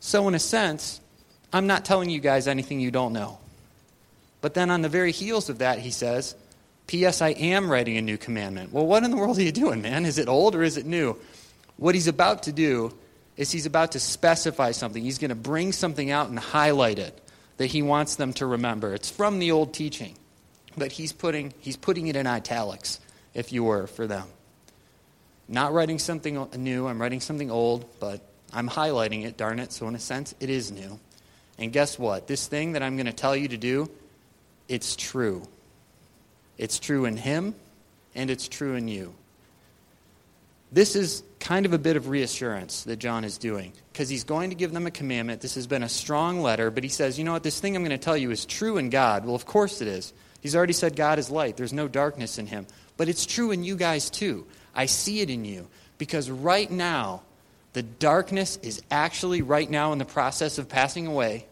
So, 0.00 0.26
in 0.28 0.34
a 0.34 0.38
sense, 0.38 1.00
I'm 1.52 1.66
not 1.66 1.84
telling 1.84 2.10
you 2.10 2.20
guys 2.20 2.48
anything 2.48 2.80
you 2.80 2.90
don't 2.90 3.12
know. 3.12 3.38
But 4.40 4.54
then 4.54 4.70
on 4.70 4.82
the 4.82 4.88
very 4.88 5.12
heels 5.12 5.50
of 5.50 5.58
that, 5.58 5.78
he 5.78 5.90
says, 5.90 6.34
P.S. 6.86 7.22
I 7.22 7.28
am 7.28 7.70
writing 7.70 7.96
a 7.98 8.02
new 8.02 8.16
commandment. 8.16 8.72
Well, 8.72 8.86
what 8.86 9.04
in 9.04 9.10
the 9.10 9.16
world 9.16 9.38
are 9.38 9.42
you 9.42 9.52
doing, 9.52 9.82
man? 9.82 10.06
Is 10.06 10.18
it 10.18 10.28
old 10.28 10.54
or 10.54 10.62
is 10.62 10.76
it 10.76 10.86
new? 10.86 11.16
What 11.76 11.94
he's 11.94 12.08
about 12.08 12.44
to 12.44 12.52
do 12.52 12.92
is 13.36 13.50
he's 13.50 13.66
about 13.66 13.92
to 13.92 14.00
specify 14.00 14.72
something. 14.72 15.02
He's 15.02 15.18
going 15.18 15.28
to 15.28 15.34
bring 15.34 15.72
something 15.72 16.10
out 16.10 16.28
and 16.28 16.38
highlight 16.38 16.98
it 16.98 17.18
that 17.58 17.66
he 17.66 17.82
wants 17.82 18.16
them 18.16 18.32
to 18.34 18.46
remember. 18.46 18.94
It's 18.94 19.10
from 19.10 19.38
the 19.38 19.52
old 19.52 19.74
teaching, 19.74 20.16
but 20.76 20.92
he's 20.92 21.12
putting, 21.12 21.52
he's 21.60 21.76
putting 21.76 22.06
it 22.08 22.16
in 22.16 22.26
italics, 22.26 23.00
if 23.34 23.52
you 23.52 23.64
were, 23.64 23.86
for 23.86 24.06
them. 24.06 24.26
Not 25.46 25.72
writing 25.72 25.98
something 25.98 26.48
new, 26.56 26.86
I'm 26.86 27.00
writing 27.00 27.20
something 27.20 27.50
old, 27.50 27.84
but 28.00 28.20
I'm 28.52 28.68
highlighting 28.68 29.24
it, 29.24 29.36
darn 29.36 29.58
it, 29.60 29.72
so 29.72 29.88
in 29.88 29.94
a 29.94 30.00
sense, 30.00 30.34
it 30.40 30.50
is 30.50 30.70
new. 30.70 30.98
And 31.58 31.72
guess 31.72 31.98
what? 31.98 32.26
This 32.26 32.46
thing 32.46 32.72
that 32.72 32.82
I'm 32.82 32.96
going 32.96 33.06
to 33.06 33.12
tell 33.12 33.36
you 33.36 33.48
to 33.48 33.56
do, 33.56 33.90
it's 34.68 34.96
true. 34.96 35.42
It's 36.58 36.78
true 36.78 37.04
in 37.04 37.16
him, 37.16 37.54
and 38.14 38.30
it's 38.30 38.48
true 38.48 38.74
in 38.74 38.88
you. 38.88 39.14
This 40.72 40.94
is 40.94 41.22
kind 41.40 41.66
of 41.66 41.72
a 41.72 41.78
bit 41.78 41.96
of 41.96 42.08
reassurance 42.08 42.84
that 42.84 42.98
John 42.98 43.24
is 43.24 43.38
doing 43.38 43.72
because 43.92 44.08
he's 44.08 44.24
going 44.24 44.50
to 44.50 44.56
give 44.56 44.72
them 44.72 44.86
a 44.86 44.90
commandment. 44.90 45.40
This 45.40 45.56
has 45.56 45.66
been 45.66 45.82
a 45.82 45.88
strong 45.88 46.40
letter, 46.40 46.70
but 46.70 46.84
he 46.84 46.88
says, 46.88 47.18
you 47.18 47.24
know 47.24 47.32
what, 47.32 47.42
this 47.42 47.58
thing 47.58 47.74
I'm 47.74 47.82
going 47.82 47.90
to 47.90 47.98
tell 47.98 48.16
you 48.16 48.30
is 48.30 48.44
true 48.44 48.78
in 48.78 48.90
God. 48.90 49.24
Well, 49.24 49.34
of 49.34 49.46
course 49.46 49.80
it 49.80 49.88
is. 49.88 50.12
He's 50.40 50.54
already 50.54 50.72
said 50.72 50.96
God 50.96 51.18
is 51.18 51.30
light, 51.30 51.56
there's 51.56 51.72
no 51.72 51.88
darkness 51.88 52.38
in 52.38 52.46
him. 52.46 52.66
But 52.96 53.08
it's 53.08 53.26
true 53.26 53.50
in 53.50 53.64
you 53.64 53.76
guys 53.76 54.10
too. 54.10 54.46
I 54.74 54.86
see 54.86 55.20
it 55.20 55.30
in 55.30 55.44
you 55.44 55.68
because 55.98 56.30
right 56.30 56.70
now, 56.70 57.22
the 57.72 57.82
darkness 57.82 58.56
is 58.62 58.82
actually 58.90 59.42
right 59.42 59.70
now 59.70 59.92
in 59.92 59.98
the 59.98 60.04
process 60.04 60.58
of 60.58 60.68
passing 60.68 61.06
away, 61.06 61.46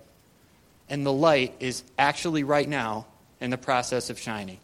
and 0.88 1.04
the 1.06 1.12
light 1.12 1.54
is 1.60 1.84
actually 1.98 2.44
right 2.44 2.68
now 2.68 3.06
in 3.40 3.50
the 3.50 3.58
process 3.58 4.10
of 4.10 4.18
shining. 4.18 4.58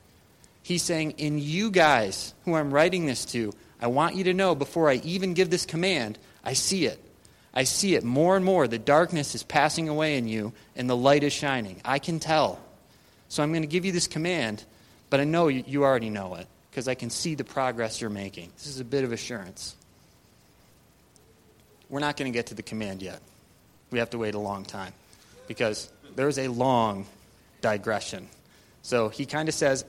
He's 0.63 0.83
saying, 0.83 1.13
in 1.19 1.39
you 1.39 1.71
guys 1.71 2.35
who 2.45 2.55
I'm 2.55 2.73
writing 2.73 3.07
this 3.07 3.25
to, 3.27 3.53
I 3.81 3.87
want 3.89 4.17
you 4.17 4.25
to 4.25 4.35
know 4.35 4.55
before 4.55 4.89
I 4.91 4.95
even 5.05 5.35
give 5.35 5.51
this 5.51 5.67
command, 5.67 6.19
I 6.43 6.55
see 6.55 6.87
it. 6.87 7.01
I 7.53 7.65
see 7.65 7.95
it 7.95 8.03
more 8.03 8.35
and 8.35 8.45
more. 8.45 8.67
The 8.67 8.79
darkness 8.79 9.35
is 9.35 9.43
passing 9.43 9.89
away 9.89 10.17
in 10.19 10.27
you, 10.27 10.53
and 10.75 10.91
the 10.91 10.97
light 10.97 11.23
is 11.23 11.33
shining. 11.33 11.81
I 11.85 11.99
can 11.99 12.19
tell. 12.19 12.61
So 13.29 13.43
I'm 13.43 13.51
going 13.51 13.63
to 13.63 13.69
give 13.69 13.85
you 13.85 13.93
this 13.93 14.09
command, 14.09 14.65
but 15.11 15.21
I 15.21 15.25
know 15.25 15.49
you, 15.49 15.85
already 15.85 16.11
know 16.11 16.35
it 16.35 16.47
because 16.71 16.89
I 16.89 16.95
can 16.95 17.11
see 17.11 17.35
the 17.35 17.45
progress 17.45 18.01
you're 18.01 18.11
making. 18.11 18.51
This 18.57 18.67
is 18.67 18.81
a 18.81 18.85
bit 18.85 19.05
of 19.05 19.13
assurance. 19.13 19.77
We're 21.89 22.01
not 22.01 22.17
going 22.17 22.33
to 22.33 22.37
get 22.37 22.47
to 22.47 22.55
the 22.55 22.63
command 22.63 23.03
yet. 23.03 23.21
We 23.91 23.99
have 23.99 24.11
to 24.11 24.19
wait 24.19 24.35
a 24.35 24.39
long 24.39 24.65
time 24.65 24.93
because 25.47 25.91
there's 26.17 26.39
a 26.39 26.49
long 26.49 27.07
digression. 27.61 28.29
So 28.83 29.09
he 29.09 29.27
kind 29.27 29.49
of 29.49 29.55
says, 29.55 29.85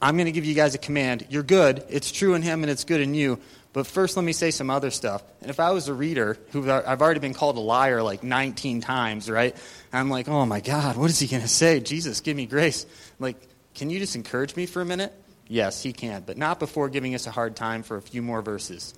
I'm 0.00 0.16
going 0.16 0.26
to 0.26 0.32
give 0.32 0.44
you 0.44 0.54
guys 0.54 0.74
a 0.74 0.78
command. 0.78 1.26
You're 1.30 1.42
good. 1.42 1.84
It's 1.88 2.10
true 2.10 2.34
in 2.34 2.42
him 2.42 2.62
and 2.62 2.70
it's 2.70 2.84
good 2.84 3.00
in 3.00 3.14
you. 3.14 3.38
But 3.72 3.86
first, 3.86 4.16
let 4.16 4.24
me 4.24 4.32
say 4.32 4.50
some 4.50 4.70
other 4.70 4.90
stuff. 4.90 5.22
And 5.42 5.50
if 5.50 5.60
I 5.60 5.72
was 5.72 5.88
a 5.88 5.94
reader 5.94 6.38
who 6.52 6.70
I've 6.70 7.02
already 7.02 7.20
been 7.20 7.34
called 7.34 7.56
a 7.56 7.60
liar 7.60 8.02
like 8.02 8.22
19 8.22 8.80
times, 8.80 9.28
right? 9.28 9.54
I'm 9.92 10.08
like, 10.08 10.28
oh 10.28 10.46
my 10.46 10.60
God, 10.60 10.96
what 10.96 11.10
is 11.10 11.18
he 11.18 11.26
going 11.26 11.42
to 11.42 11.48
say? 11.48 11.80
Jesus, 11.80 12.20
give 12.20 12.36
me 12.36 12.46
grace. 12.46 12.86
Like, 13.18 13.36
can 13.74 13.90
you 13.90 13.98
just 13.98 14.16
encourage 14.16 14.56
me 14.56 14.64
for 14.64 14.80
a 14.80 14.86
minute? 14.86 15.12
Yes, 15.46 15.82
he 15.82 15.92
can, 15.92 16.22
but 16.24 16.38
not 16.38 16.58
before 16.58 16.88
giving 16.88 17.14
us 17.14 17.26
a 17.26 17.30
hard 17.30 17.54
time 17.54 17.82
for 17.82 17.96
a 17.96 18.02
few 18.02 18.22
more 18.22 18.40
verses. 18.40 18.94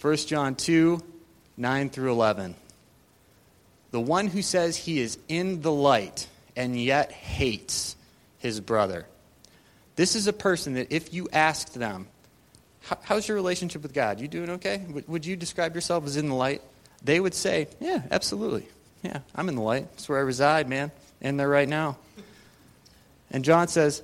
1 0.00 0.16
John 0.16 0.54
2 0.54 1.02
9 1.60 1.90
through 1.90 2.10
11. 2.10 2.56
The 3.90 4.00
one 4.00 4.26
who 4.26 4.42
says 4.42 4.76
he 4.76 5.00
is 5.00 5.18
in 5.28 5.62
the 5.62 5.72
light 5.72 6.26
and 6.56 6.80
yet 6.80 7.12
hates 7.12 7.96
his 8.38 8.60
brother 8.60 9.06
this 10.00 10.16
is 10.16 10.26
a 10.26 10.32
person 10.32 10.72
that 10.74 10.90
if 10.90 11.12
you 11.12 11.28
asked 11.30 11.74
them, 11.74 12.08
How's 13.02 13.28
your 13.28 13.34
relationship 13.34 13.82
with 13.82 13.92
God? 13.92 14.18
You 14.18 14.28
doing 14.28 14.48
okay? 14.48 14.82
Would 15.06 15.26
you 15.26 15.36
describe 15.36 15.74
yourself 15.74 16.06
as 16.06 16.16
in 16.16 16.30
the 16.30 16.34
light? 16.34 16.62
They 17.04 17.20
would 17.20 17.34
say, 17.34 17.68
Yeah, 17.80 18.00
absolutely. 18.10 18.66
Yeah, 19.02 19.18
I'm 19.34 19.50
in 19.50 19.56
the 19.56 19.60
light. 19.60 19.90
That's 19.90 20.08
where 20.08 20.16
I 20.16 20.22
reside, 20.22 20.70
man. 20.70 20.90
In 21.20 21.36
there 21.36 21.50
right 21.50 21.68
now. 21.68 21.98
And 23.30 23.44
John 23.44 23.68
says, 23.68 24.02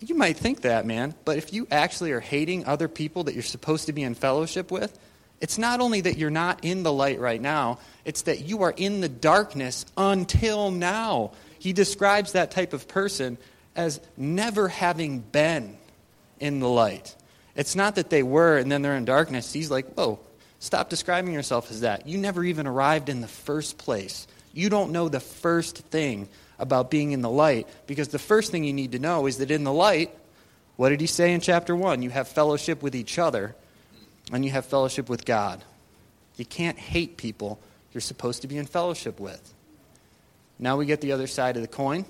You 0.00 0.16
might 0.16 0.36
think 0.36 0.62
that, 0.62 0.84
man, 0.84 1.14
but 1.24 1.36
if 1.36 1.52
you 1.52 1.68
actually 1.70 2.10
are 2.10 2.18
hating 2.18 2.64
other 2.64 2.88
people 2.88 3.22
that 3.24 3.34
you're 3.34 3.44
supposed 3.44 3.86
to 3.86 3.92
be 3.92 4.02
in 4.02 4.16
fellowship 4.16 4.72
with, 4.72 4.98
it's 5.40 5.56
not 5.56 5.80
only 5.80 6.02
that 6.02 6.18
you're 6.18 6.30
not 6.30 6.64
in 6.64 6.82
the 6.82 6.92
light 6.92 7.18
right 7.18 7.40
now, 7.40 7.78
it's 8.04 8.22
that 8.22 8.44
you 8.44 8.62
are 8.62 8.74
in 8.76 9.00
the 9.00 9.08
darkness 9.08 9.86
until 9.96 10.70
now. 10.70 11.32
He 11.58 11.72
describes 11.72 12.32
that 12.32 12.50
type 12.50 12.72
of 12.72 12.86
person 12.86 13.38
as 13.74 14.00
never 14.16 14.68
having 14.68 15.20
been 15.20 15.78
in 16.38 16.60
the 16.60 16.68
light. 16.68 17.16
It's 17.56 17.74
not 17.74 17.94
that 17.94 18.10
they 18.10 18.22
were 18.22 18.58
and 18.58 18.70
then 18.70 18.82
they're 18.82 18.96
in 18.96 19.06
darkness. 19.06 19.52
He's 19.52 19.70
like, 19.70 19.94
whoa, 19.94 20.20
stop 20.58 20.90
describing 20.90 21.32
yourself 21.32 21.70
as 21.70 21.80
that. 21.80 22.06
You 22.06 22.18
never 22.18 22.44
even 22.44 22.66
arrived 22.66 23.08
in 23.08 23.22
the 23.22 23.28
first 23.28 23.78
place. 23.78 24.26
You 24.52 24.68
don't 24.68 24.92
know 24.92 25.08
the 25.08 25.20
first 25.20 25.78
thing 25.78 26.28
about 26.58 26.90
being 26.90 27.12
in 27.12 27.22
the 27.22 27.30
light 27.30 27.66
because 27.86 28.08
the 28.08 28.18
first 28.18 28.50
thing 28.50 28.64
you 28.64 28.74
need 28.74 28.92
to 28.92 28.98
know 28.98 29.26
is 29.26 29.38
that 29.38 29.50
in 29.50 29.64
the 29.64 29.72
light, 29.72 30.14
what 30.76 30.90
did 30.90 31.00
he 31.00 31.06
say 31.06 31.32
in 31.32 31.40
chapter 31.40 31.74
1? 31.74 32.02
You 32.02 32.10
have 32.10 32.28
fellowship 32.28 32.82
with 32.82 32.94
each 32.94 33.18
other 33.18 33.54
and 34.32 34.44
you 34.44 34.50
have 34.50 34.66
fellowship 34.66 35.08
with 35.08 35.24
God. 35.24 35.62
You 36.36 36.44
can't 36.44 36.78
hate 36.78 37.16
people 37.16 37.60
you're 37.92 38.00
supposed 38.00 38.42
to 38.42 38.48
be 38.48 38.56
in 38.56 38.66
fellowship 38.66 39.18
with. 39.18 39.54
Now 40.58 40.76
we 40.76 40.86
get 40.86 41.00
the 41.00 41.12
other 41.12 41.26
side 41.26 41.56
of 41.56 41.62
the 41.62 41.68
coin 41.68 42.04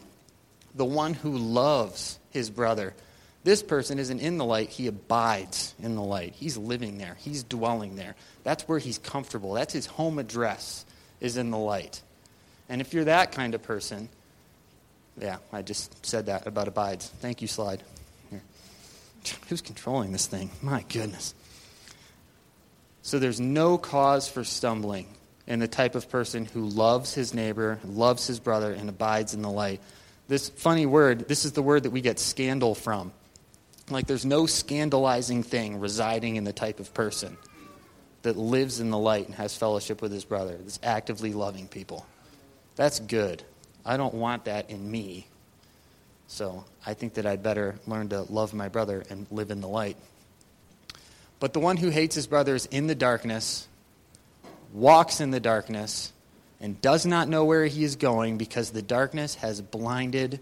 the 0.75 0.85
one 0.85 1.15
who 1.15 1.37
loves 1.37 2.19
his 2.31 2.51
brother. 2.51 2.95
This 3.43 3.63
person 3.63 3.99
isn't 3.99 4.21
in 4.21 4.39
the 4.39 4.45
light, 4.45 4.69
he 4.69 4.87
abides 4.87 5.75
in 5.83 5.97
the 5.97 6.03
light. 6.03 6.35
He's 6.35 6.57
living 6.57 6.99
there, 6.99 7.17
he's 7.19 7.43
dwelling 7.43 7.97
there. 7.97 8.15
That's 8.45 8.69
where 8.69 8.79
he's 8.79 8.99
comfortable. 8.99 9.55
That's 9.55 9.73
his 9.73 9.87
home 9.87 10.19
address, 10.19 10.85
is 11.21 11.37
in 11.37 11.51
the 11.51 11.59
light. 11.59 12.03
And 12.69 12.81
if 12.81 12.95
you're 12.95 13.05
that 13.05 13.33
kind 13.33 13.55
of 13.55 13.63
person, 13.63 14.09
yeah, 15.21 15.39
I 15.53 15.63
just 15.63 16.07
said 16.07 16.27
that 16.27 16.47
about 16.47 16.69
abides. 16.69 17.09
Thank 17.21 17.43
you, 17.43 17.49
slide. 17.49 17.83
Here. 18.31 18.43
Who's 19.49 19.61
controlling 19.61 20.13
this 20.13 20.27
thing? 20.27 20.51
My 20.63 20.85
goodness. 20.89 21.35
So 23.03 23.19
there's 23.19 23.41
no 23.41 23.79
cause 23.79 24.29
for 24.29 24.45
stumbling 24.45 25.07
in 25.47 25.59
the 25.59 25.69
type 25.69 25.95
of 25.95 26.09
person 26.09 26.45
who 26.45 26.67
loves 26.67 27.15
his 27.15 27.35
neighbor, 27.35 27.79
loves 27.85 28.27
his 28.27 28.39
brother, 28.39 28.73
and 28.73 28.89
abides 28.89 29.35
in 29.35 29.43
the 29.43 29.51
light. 29.51 29.81
This 30.29 30.49
funny 30.49 30.87
word, 30.87 31.27
this 31.29 31.45
is 31.45 31.53
the 31.53 31.63
word 31.63 31.85
that 31.85 31.91
we 31.91 32.01
get 32.01 32.19
scandal 32.19 32.75
from. 32.75 33.13
Like 33.89 34.07
there's 34.07 34.25
no 34.25 34.47
scandalizing 34.47 35.43
thing 35.43 35.81
residing 35.81 36.37
in 36.37 36.45
the 36.45 36.53
type 36.53 36.79
of 36.79 36.95
person 36.95 37.37
that 38.23 38.37
lives 38.37 38.81
in 38.81 38.91
the 38.91 38.99
light 38.99 39.27
and 39.27 39.35
has 39.35 39.57
fellowship 39.57 40.03
with 40.03 40.13
his 40.13 40.25
brother, 40.25 40.57
that's 40.57 40.79
actively 40.83 41.33
loving 41.33 41.67
people. 41.67 42.07
That's 42.77 43.01
good. 43.01 43.43
I 43.85 43.97
don't 43.97 44.15
want 44.15 44.45
that 44.45 44.71
in 44.71 44.91
me. 44.91 45.27
So 46.29 46.65
I 46.87 46.95
think 46.95 47.15
that 47.15 47.27
I'd 47.27 47.43
better 47.43 47.81
learn 47.87 48.11
to 48.11 48.23
love 48.23 48.55
my 48.55 48.69
brother 48.69 49.03
and 49.11 49.27
live 49.31 49.51
in 49.51 49.61
the 49.61 49.69
light. 49.69 49.97
But 51.41 51.55
the 51.55 51.61
one 51.61 51.79
who 51.79 51.89
hates 51.89 52.15
his 52.15 52.27
brother 52.27 52.55
is 52.55 52.67
in 52.67 52.87
the 52.87 52.95
darkness, 52.95 53.67
walks 54.73 55.21
in 55.21 55.31
the 55.31 55.41
darkness, 55.41 56.13
and 56.61 56.81
does 56.83 57.07
not 57.07 57.29
know 57.29 57.47
where 57.47 57.65
he 57.65 57.83
is 57.83 57.97
going 57.97 58.37
because 58.37 58.71
the 58.71 58.83
darkness 58.83 59.37
has 59.37 59.63
blinded 59.63 60.41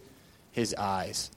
his 0.50 0.75
eyes. 0.75 1.31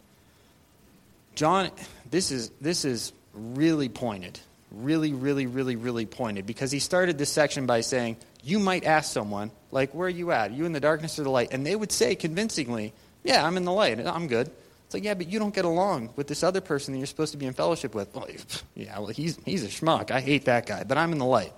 John, 1.35 1.69
this 2.09 2.31
is, 2.31 2.49
this 2.59 2.83
is 2.83 3.13
really 3.33 3.87
pointed, 3.87 4.39
really, 4.71 5.13
really, 5.13 5.45
really, 5.45 5.75
really 5.75 6.07
pointed 6.07 6.47
because 6.47 6.71
he 6.71 6.79
started 6.79 7.19
this 7.19 7.31
section 7.31 7.67
by 7.67 7.81
saying, 7.81 8.17
You 8.43 8.57
might 8.57 8.83
ask 8.83 9.11
someone, 9.11 9.51
like, 9.69 9.93
where 9.93 10.07
are 10.07 10.09
you 10.09 10.31
at? 10.31 10.49
Are 10.49 10.53
you 10.53 10.65
in 10.65 10.73
the 10.73 10.79
darkness 10.79 11.19
or 11.19 11.23
the 11.23 11.29
light? 11.29 11.49
And 11.51 11.63
they 11.65 11.75
would 11.75 11.91
say 11.91 12.15
convincingly, 12.15 12.93
Yeah, 13.23 13.45
I'm 13.45 13.57
in 13.57 13.65
the 13.65 13.71
light. 13.71 13.99
I'm 14.05 14.27
good. 14.27 14.49
It's 14.91 14.93
like, 14.93 15.05
yeah, 15.05 15.13
but 15.13 15.29
you 15.29 15.39
don't 15.39 15.55
get 15.55 15.63
along 15.63 16.09
with 16.17 16.27
this 16.27 16.43
other 16.43 16.59
person 16.59 16.91
that 16.91 16.97
you're 16.97 17.07
supposed 17.07 17.31
to 17.31 17.37
be 17.37 17.45
in 17.45 17.53
fellowship 17.53 17.95
with. 17.95 18.13
Well, 18.13 18.27
yeah, 18.75 18.99
well, 18.99 19.07
he's, 19.07 19.39
he's 19.45 19.63
a 19.63 19.69
schmuck. 19.69 20.11
I 20.11 20.19
hate 20.19 20.43
that 20.45 20.65
guy, 20.65 20.83
but 20.83 20.97
I'm 20.97 21.13
in 21.13 21.17
the 21.17 21.23
light. 21.23 21.53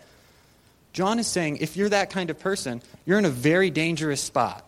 John 0.93 1.17
is 1.17 1.25
saying 1.25 1.57
if 1.57 1.75
you're 1.75 1.89
that 1.89 2.11
kind 2.11 2.29
of 2.29 2.37
person, 2.37 2.83
you're 3.07 3.17
in 3.17 3.25
a 3.25 3.31
very 3.31 3.71
dangerous 3.71 4.21
spot. 4.21 4.63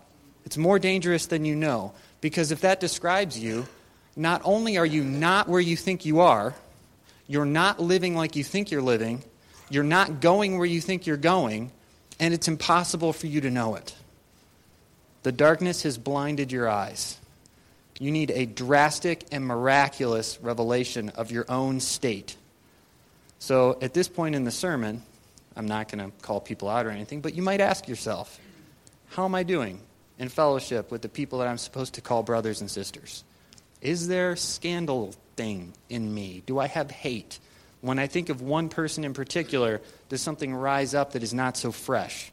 It's 0.45 0.57
more 0.57 0.79
dangerous 0.79 1.27
than 1.27 1.45
you 1.45 1.55
know, 1.55 1.93
because 2.21 2.51
if 2.51 2.61
that 2.61 2.79
describes 2.79 3.37
you, 3.37 3.67
not 4.15 4.41
only 4.43 4.79
are 4.79 4.85
you 4.85 5.03
not 5.03 5.47
where 5.47 5.61
you 5.61 5.77
think 5.77 6.03
you 6.03 6.21
are, 6.21 6.55
you're 7.27 7.45
not 7.45 7.79
living 7.79 8.15
like 8.15 8.35
you 8.35 8.43
think 8.43 8.71
you're 8.71 8.81
living, 8.81 9.23
you're 9.69 9.83
not 9.83 10.21
going 10.21 10.57
where 10.57 10.65
you 10.65 10.81
think 10.81 11.05
you're 11.05 11.17
going, 11.17 11.69
and 12.19 12.33
it's 12.33 12.47
impossible 12.47 13.13
for 13.13 13.27
you 13.27 13.41
to 13.41 13.51
know 13.51 13.75
it. 13.75 13.93
The 15.21 15.31
darkness 15.31 15.83
has 15.83 15.99
blinded 15.99 16.51
your 16.51 16.67
eyes. 16.67 17.19
You 17.99 18.11
need 18.11 18.31
a 18.31 18.45
drastic 18.45 19.25
and 19.31 19.45
miraculous 19.45 20.37
revelation 20.41 21.09
of 21.09 21.31
your 21.31 21.45
own 21.47 21.79
state. 21.79 22.35
So, 23.39 23.77
at 23.81 23.93
this 23.93 24.07
point 24.07 24.35
in 24.35 24.43
the 24.43 24.51
sermon, 24.51 25.03
I'm 25.55 25.67
not 25.67 25.89
going 25.89 26.11
to 26.11 26.17
call 26.21 26.41
people 26.41 26.67
out 26.67 26.85
or 26.85 26.89
anything, 26.89 27.21
but 27.21 27.35
you 27.35 27.41
might 27.41 27.61
ask 27.61 27.87
yourself, 27.87 28.39
how 29.09 29.25
am 29.25 29.35
I 29.35 29.43
doing 29.43 29.79
in 30.19 30.29
fellowship 30.29 30.91
with 30.91 31.01
the 31.01 31.09
people 31.09 31.39
that 31.39 31.47
I'm 31.47 31.57
supposed 31.57 31.93
to 31.93 32.01
call 32.01 32.23
brothers 32.23 32.59
and 32.59 32.69
sisters? 32.69 33.23
Is 33.81 34.07
there 34.07 34.35
scandal 34.35 35.13
thing 35.37 35.73
in 35.89 36.13
me? 36.13 36.43
Do 36.45 36.59
I 36.59 36.67
have 36.67 36.91
hate? 36.91 37.39
When 37.81 37.99
I 37.99 38.07
think 38.07 38.29
of 38.29 38.41
one 38.41 38.67
person 38.67 39.03
in 39.05 39.13
particular, 39.13 39.81
does 40.09 40.21
something 40.21 40.53
rise 40.53 40.93
up 40.93 41.13
that 41.13 41.23
is 41.23 41.33
not 41.33 41.55
so 41.55 41.71
fresh? 41.71 42.31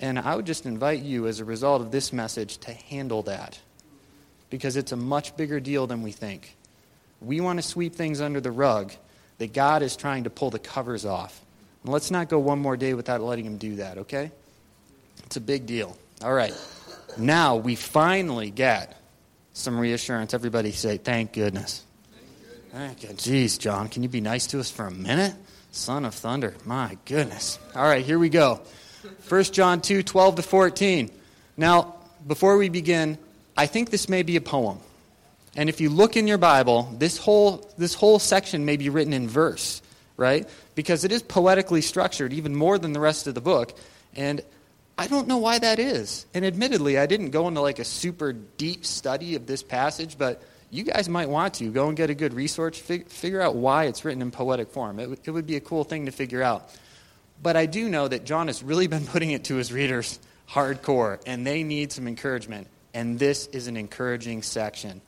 And 0.00 0.18
I 0.18 0.34
would 0.34 0.46
just 0.46 0.66
invite 0.66 1.02
you, 1.02 1.28
as 1.28 1.38
a 1.38 1.44
result 1.44 1.80
of 1.80 1.92
this 1.92 2.12
message, 2.12 2.58
to 2.58 2.72
handle 2.72 3.22
that. 3.22 3.60
Because 4.52 4.76
it's 4.76 4.92
a 4.92 4.96
much 4.96 5.34
bigger 5.34 5.60
deal 5.60 5.86
than 5.86 6.02
we 6.02 6.12
think. 6.12 6.54
We 7.22 7.40
want 7.40 7.58
to 7.58 7.62
sweep 7.62 7.94
things 7.94 8.20
under 8.20 8.38
the 8.38 8.50
rug, 8.50 8.92
that 9.38 9.54
God 9.54 9.80
is 9.82 9.96
trying 9.96 10.24
to 10.24 10.30
pull 10.30 10.50
the 10.50 10.58
covers 10.58 11.06
off. 11.06 11.40
And 11.82 11.90
let's 11.90 12.10
not 12.10 12.28
go 12.28 12.38
one 12.38 12.58
more 12.58 12.76
day 12.76 12.92
without 12.92 13.22
letting 13.22 13.46
Him 13.46 13.56
do 13.56 13.76
that, 13.76 13.96
okay? 13.96 14.30
It's 15.24 15.36
a 15.36 15.40
big 15.40 15.64
deal. 15.64 15.96
All 16.22 16.34
right. 16.34 16.52
Now 17.16 17.56
we 17.56 17.76
finally 17.76 18.50
get 18.50 19.00
some 19.54 19.78
reassurance. 19.78 20.34
Everybody 20.34 20.72
say, 20.72 20.98
thank 20.98 21.32
goodness. 21.32 21.82
Thank 22.72 23.00
goodness. 23.00 23.26
Jeez, 23.26 23.58
John, 23.58 23.88
can 23.88 24.02
you 24.02 24.10
be 24.10 24.20
nice 24.20 24.48
to 24.48 24.60
us 24.60 24.70
for 24.70 24.86
a 24.86 24.90
minute? 24.90 25.34
Son 25.70 26.04
of 26.04 26.14
thunder. 26.14 26.54
My 26.66 26.98
goodness. 27.06 27.58
All 27.74 27.84
right, 27.84 28.04
here 28.04 28.18
we 28.18 28.28
go. 28.28 28.60
1 29.30 29.44
John 29.44 29.80
2 29.80 30.02
12 30.02 30.36
to 30.36 30.42
14. 30.42 31.10
Now, 31.56 31.94
before 32.26 32.58
we 32.58 32.68
begin, 32.68 33.16
I 33.56 33.66
think 33.66 33.90
this 33.90 34.08
may 34.08 34.22
be 34.22 34.36
a 34.36 34.40
poem. 34.40 34.78
And 35.54 35.68
if 35.68 35.80
you 35.80 35.90
look 35.90 36.16
in 36.16 36.26
your 36.26 36.38
Bible, 36.38 36.94
this 36.98 37.18
whole, 37.18 37.70
this 37.76 37.94
whole 37.94 38.18
section 38.18 38.64
may 38.64 38.76
be 38.76 38.88
written 38.88 39.12
in 39.12 39.28
verse, 39.28 39.82
right? 40.16 40.48
Because 40.74 41.04
it 41.04 41.12
is 41.12 41.22
poetically 41.22 41.82
structured, 41.82 42.32
even 42.32 42.54
more 42.56 42.78
than 42.78 42.92
the 42.92 43.00
rest 43.00 43.26
of 43.26 43.34
the 43.34 43.42
book. 43.42 43.76
And 44.14 44.40
I 44.96 45.06
don't 45.08 45.28
know 45.28 45.38
why 45.38 45.58
that 45.58 45.78
is. 45.78 46.26
And 46.32 46.44
admittedly, 46.44 46.98
I 46.98 47.06
didn't 47.06 47.30
go 47.30 47.48
into 47.48 47.60
like 47.60 47.78
a 47.78 47.84
super 47.84 48.32
deep 48.32 48.86
study 48.86 49.34
of 49.34 49.46
this 49.46 49.62
passage, 49.62 50.16
but 50.16 50.42
you 50.70 50.84
guys 50.84 51.06
might 51.08 51.28
want 51.28 51.54
to 51.54 51.70
go 51.70 51.88
and 51.88 51.96
get 51.96 52.08
a 52.08 52.14
good 52.14 52.32
resource, 52.32 52.78
fig- 52.78 53.08
figure 53.08 53.42
out 53.42 53.54
why 53.54 53.84
it's 53.84 54.06
written 54.06 54.22
in 54.22 54.30
poetic 54.30 54.70
form. 54.70 54.98
It, 54.98 55.02
w- 55.02 55.20
it 55.22 55.30
would 55.30 55.46
be 55.46 55.56
a 55.56 55.60
cool 55.60 55.84
thing 55.84 56.06
to 56.06 56.12
figure 56.12 56.42
out. 56.42 56.70
But 57.42 57.56
I 57.56 57.66
do 57.66 57.90
know 57.90 58.08
that 58.08 58.24
John 58.24 58.46
has 58.46 58.62
really 58.62 58.86
been 58.86 59.06
putting 59.06 59.32
it 59.32 59.44
to 59.44 59.56
his 59.56 59.70
readers 59.70 60.18
hardcore, 60.48 61.20
and 61.26 61.46
they 61.46 61.62
need 61.62 61.92
some 61.92 62.08
encouragement. 62.08 62.68
And 62.94 63.18
this 63.18 63.46
is 63.48 63.66
an 63.66 63.76
encouraging 63.76 64.42
section. 64.42 65.00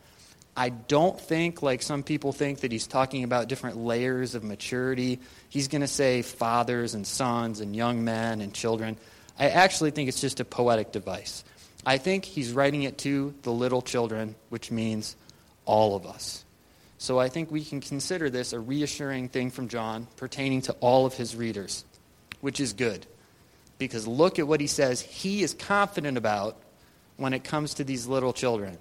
I 0.57 0.68
don't 0.68 1.20
think, 1.20 1.62
like 1.62 1.83
some 1.83 2.03
people 2.03 2.33
think, 2.33 2.61
that 2.61 2.70
he's 2.70 2.87
talking 2.87 3.25
about 3.25 3.49
different 3.49 3.77
layers 3.77 4.35
of 4.35 4.44
maturity. 4.44 5.18
He's 5.49 5.68
going 5.68 5.81
to 5.81 5.88
say 5.88 6.23
fathers 6.23 6.94
and 6.94 7.07
sons 7.07 7.61
and 7.61 7.75
young 7.75 8.05
men 8.05 8.40
and 8.40 8.55
children. 8.55 8.97
I 9.38 9.49
actually 9.49 9.90
think 9.90 10.09
it's 10.09 10.20
just 10.20 10.38
a 10.38 10.44
poetic 10.44 10.92
device. 10.92 11.44
I 11.85 11.99
think 11.99 12.25
he's 12.25 12.53
writing 12.53 12.85
it 12.85 12.99
to 12.99 13.35
the 13.42 13.53
little 13.53 13.83
children, 13.83 14.37
which 14.49 14.70
means 14.70 15.16
all 15.64 15.97
of 15.97 16.07
us. 16.07 16.44
So 16.99 17.18
I 17.18 17.29
think 17.29 17.51
we 17.51 17.64
can 17.64 17.81
consider 17.81 18.31
this 18.31 18.53
a 18.53 18.61
reassuring 18.61 19.29
thing 19.29 19.51
from 19.51 19.68
John 19.68 20.07
pertaining 20.16 20.62
to 20.62 20.73
all 20.75 21.05
of 21.05 21.14
his 21.14 21.35
readers, 21.35 21.85
which 22.40 22.61
is 22.61 22.73
good. 22.73 23.07
Because 23.77 24.07
look 24.07 24.38
at 24.38 24.47
what 24.47 24.61
he 24.61 24.68
says 24.68 25.01
he 25.01 25.42
is 25.42 25.53
confident 25.53 26.16
about 26.16 26.57
when 27.16 27.33
it 27.33 27.44
comes 27.44 27.74
to 27.74 27.85
these 27.85 28.07
little 28.07 28.33
children. 28.33 28.79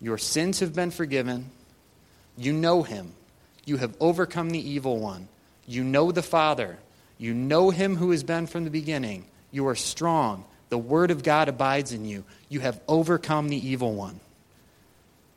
Your 0.00 0.18
sins 0.18 0.60
have 0.60 0.74
been 0.74 0.90
forgiven. 0.90 1.50
You 2.36 2.52
know 2.52 2.82
him. 2.82 3.12
You 3.64 3.76
have 3.76 3.94
overcome 4.00 4.50
the 4.50 4.70
evil 4.70 4.98
one. 4.98 5.28
You 5.66 5.84
know 5.84 6.10
the 6.10 6.22
Father. 6.22 6.78
You 7.18 7.34
know 7.34 7.70
him 7.70 7.96
who 7.96 8.10
has 8.10 8.24
been 8.24 8.46
from 8.46 8.64
the 8.64 8.70
beginning. 8.70 9.26
You 9.52 9.68
are 9.68 9.76
strong. 9.76 10.44
The 10.70 10.78
word 10.78 11.10
of 11.10 11.22
God 11.22 11.48
abides 11.48 11.92
in 11.92 12.04
you. 12.04 12.24
You 12.48 12.60
have 12.60 12.80
overcome 12.88 13.48
the 13.48 13.68
evil 13.68 13.94
one. 13.94 14.18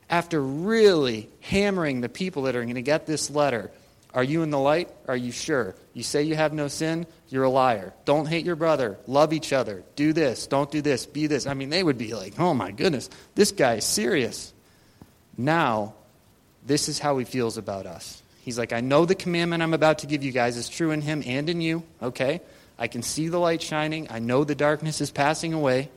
After 0.10 0.41
really 0.41 1.30
hammering 1.41 2.01
the 2.01 2.10
people 2.10 2.43
that 2.43 2.56
are 2.56 2.63
going 2.63 2.75
to 2.75 2.82
get 2.82 3.06
this 3.06 3.30
letter, 3.30 3.71
are 4.15 4.23
you 4.23 4.41
in 4.43 4.49
the 4.49 4.60
light? 4.60 4.89
Are 5.10 5.15
you 5.15 5.34
sure? 5.34 5.75
You 5.93 6.01
say 6.01 6.23
you 6.23 6.36
have 6.36 6.54
no 6.54 6.69
sin? 6.69 7.06
You're 7.28 7.43
a 7.43 7.49
liar. 7.49 7.93
Don't 8.06 8.28
hate 8.28 8.45
your 8.45 8.56
brother. 8.56 8.97
Love 9.08 9.34
each 9.34 9.51
other. 9.51 9.84
Do 9.97 10.13
this. 10.13 10.47
Don't 10.47 10.71
do 10.71 10.82
this. 10.82 11.06
Be 11.06 11.28
this. 11.28 11.45
I 11.45 11.54
mean, 11.54 11.69
they 11.69 11.84
would 11.84 11.97
be 11.97 12.13
like, 12.13 12.39
oh 12.39 12.54
my 12.54 12.71
goodness, 12.71 13.10
this 13.36 13.51
guy 13.51 13.75
is 13.75 13.86
serious. 13.86 14.54
Now, 15.38 15.95
this 16.65 16.88
is 16.88 16.97
how 16.97 17.17
he 17.17 17.25
feels 17.25 17.58
about 17.58 17.86
us. 17.86 18.23
He's 18.41 18.58
like, 18.58 18.71
I 18.71 18.80
know 18.80 19.06
the 19.06 19.15
commandment 19.15 19.62
I'm 19.62 19.73
about 19.73 19.99
to 19.99 20.08
give 20.08 20.23
you 20.23 20.32
guys 20.32 20.56
is 20.56 20.69
true 20.69 20.91
in 20.91 21.01
him 21.01 21.21
and 21.25 21.49
in 21.49 21.60
you, 21.60 21.84
okay? 22.01 22.41
I 22.80 22.88
can 22.88 23.04
see 23.04 23.28
the 23.28 23.39
light 23.39 23.62
shining. 23.62 24.08
I 24.10 24.19
know 24.19 24.43
the 24.43 24.56
darkness 24.56 25.01
is 25.01 25.12
passing 25.12 25.54
away. 25.54 25.89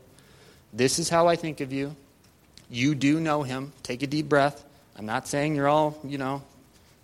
This 0.72 0.98
is 0.98 1.08
how 1.08 1.28
I 1.28 1.36
think 1.36 1.60
of 1.60 1.72
you. 1.72 1.94
You 2.68 2.94
do 2.94 3.20
know 3.20 3.42
him. 3.44 3.72
Take 3.82 4.02
a 4.02 4.06
deep 4.06 4.28
breath. 4.28 4.64
I'm 4.96 5.06
not 5.06 5.28
saying 5.28 5.54
you're 5.54 5.68
all, 5.68 5.98
you 6.04 6.18
know, 6.18 6.42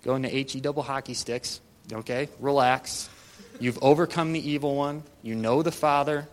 going 0.05 0.25
into 0.25 0.37
HE 0.37 0.61
double 0.61 0.83
hockey 0.83 1.14
sticks. 1.14 1.61
Okay? 1.93 2.29
Relax. 2.38 3.09
You've 3.59 3.79
overcome 3.83 4.33
the 4.33 4.51
evil 4.51 4.77
one. 4.77 5.03
You 5.23 5.35
know 5.35 5.62
the 5.62 5.73
Father. 5.73 6.29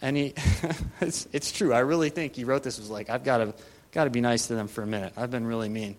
And 0.00 0.16
he, 0.16 0.34
it's, 1.00 1.26
it's 1.32 1.50
true. 1.50 1.72
I 1.72 1.80
really 1.80 2.10
think 2.10 2.36
he 2.36 2.44
wrote 2.44 2.62
this 2.62 2.78
was 2.78 2.90
like, 2.90 3.10
I've 3.10 3.24
got 3.24 3.38
to, 3.38 3.54
got 3.92 4.04
to 4.04 4.10
be 4.10 4.20
nice 4.20 4.48
to 4.48 4.54
them 4.54 4.68
for 4.68 4.82
a 4.82 4.86
minute. 4.86 5.14
I've 5.16 5.30
been 5.30 5.46
really 5.46 5.68
mean. 5.68 5.96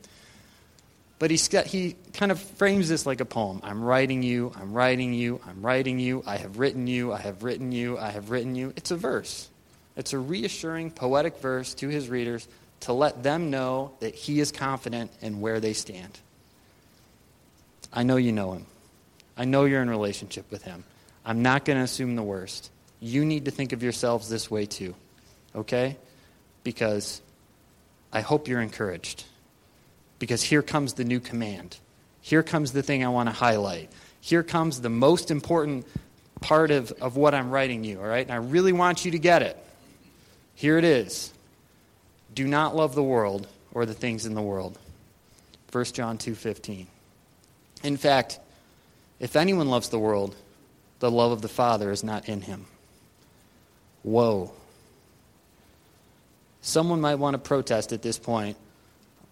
But 1.18 1.32
got, 1.50 1.66
he 1.66 1.96
kind 2.14 2.32
of 2.32 2.40
frames 2.40 2.90
this 2.90 3.06
like 3.06 3.22
a 3.22 3.26
poem. 3.26 3.62
I'm 3.64 3.82
writing 3.82 4.22
you, 4.22 4.52
I'm 4.56 4.74
writing 4.74 5.14
you, 5.14 5.40
I'm 5.48 5.66
writing 5.66 5.98
you, 5.98 6.22
I 6.26 6.36
have 6.36 6.60
written 6.60 6.88
you, 6.88 7.14
I 7.14 7.20
have 7.20 7.42
written 7.42 7.72
you, 7.72 7.98
I 7.98 8.10
have 8.10 8.30
written 8.32 8.56
you. 8.56 8.74
It's 8.76 8.92
a 8.92 8.98
verse. 8.98 9.50
It's 9.96 10.12
a 10.12 10.20
reassuring, 10.20 10.92
poetic 10.92 11.38
verse 11.38 11.74
to 11.76 11.88
his 11.88 12.10
readers 12.10 12.48
to 12.82 12.92
let 12.92 13.24
them 13.24 13.50
know 13.50 13.94
that 14.02 14.14
he 14.14 14.42
is 14.42 14.52
confident 14.52 15.10
in 15.22 15.40
where 15.40 15.62
they 15.62 15.72
stand. 15.72 16.20
I 17.92 18.04
know 18.04 18.18
you 18.18 18.32
know 18.32 18.54
him. 18.54 18.66
I 19.38 19.46
know 19.46 19.66
you're 19.66 19.82
in 19.82 19.90
relationship 19.90 20.50
with 20.52 20.64
him. 20.64 20.84
I'm 21.26 21.42
not 21.42 21.66
going 21.66 21.78
to 21.78 21.84
assume 21.84 22.16
the 22.16 22.24
worst. 22.24 22.72
You 23.00 23.26
need 23.26 23.46
to 23.46 23.52
think 23.52 23.74
of 23.74 23.84
yourselves 23.84 24.30
this 24.30 24.50
way 24.50 24.66
too, 24.66 24.96
okay? 25.56 25.98
Because 26.64 27.22
I 28.14 28.22
hope 28.22 28.48
you're 28.48 28.62
encouraged 28.62 29.26
because 30.20 30.42
here 30.42 30.62
comes 30.62 30.94
the 30.94 31.04
new 31.04 31.20
command. 31.20 31.78
Here 32.22 32.44
comes 32.44 32.72
the 32.72 32.82
thing 32.82 33.04
I 33.04 33.10
want 33.10 33.30
to 33.30 33.36
highlight. 33.36 33.92
Here 34.22 34.44
comes 34.44 34.82
the 34.82 34.90
most 34.90 35.30
important 35.30 35.86
part 36.42 36.72
of, 36.72 36.92
of 36.94 37.18
what 37.18 37.36
I'm 37.36 37.52
writing 37.52 37.84
you, 37.84 38.00
all 38.00 38.08
right? 38.08 38.26
And 38.26 38.34
I 38.34 38.38
really 38.38 38.72
want 38.72 39.06
you 39.06 39.12
to 39.12 39.20
get 39.20 39.42
it. 39.42 39.58
Here 40.56 40.78
it 40.78 40.84
is. 40.84 41.32
Do 42.34 42.48
not 42.48 42.76
love 42.76 42.96
the 42.96 43.04
world 43.04 43.48
or 43.74 43.86
the 43.86 43.94
things 43.94 44.26
in 44.26 44.34
the 44.34 44.42
world. 44.42 44.80
1 45.72 45.86
John 45.86 46.18
2:15. 46.18 46.88
In 47.86 47.98
fact, 47.98 48.40
if 49.20 49.36
anyone 49.36 49.70
loves 49.70 49.90
the 49.90 50.00
world, 50.00 50.36
the 51.00 51.12
love 51.12 51.32
of 51.32 51.42
the 51.42 51.48
Father 51.48 51.92
is 51.92 52.04
not 52.04 52.28
in 52.28 52.42
him. 52.42 52.66
Whoa. 54.02 54.52
Someone 56.62 57.00
might 57.00 57.16
want 57.16 57.36
to 57.36 57.38
protest 57.38 57.94
at 57.94 58.02
this 58.02 58.18
point. 58.18 58.58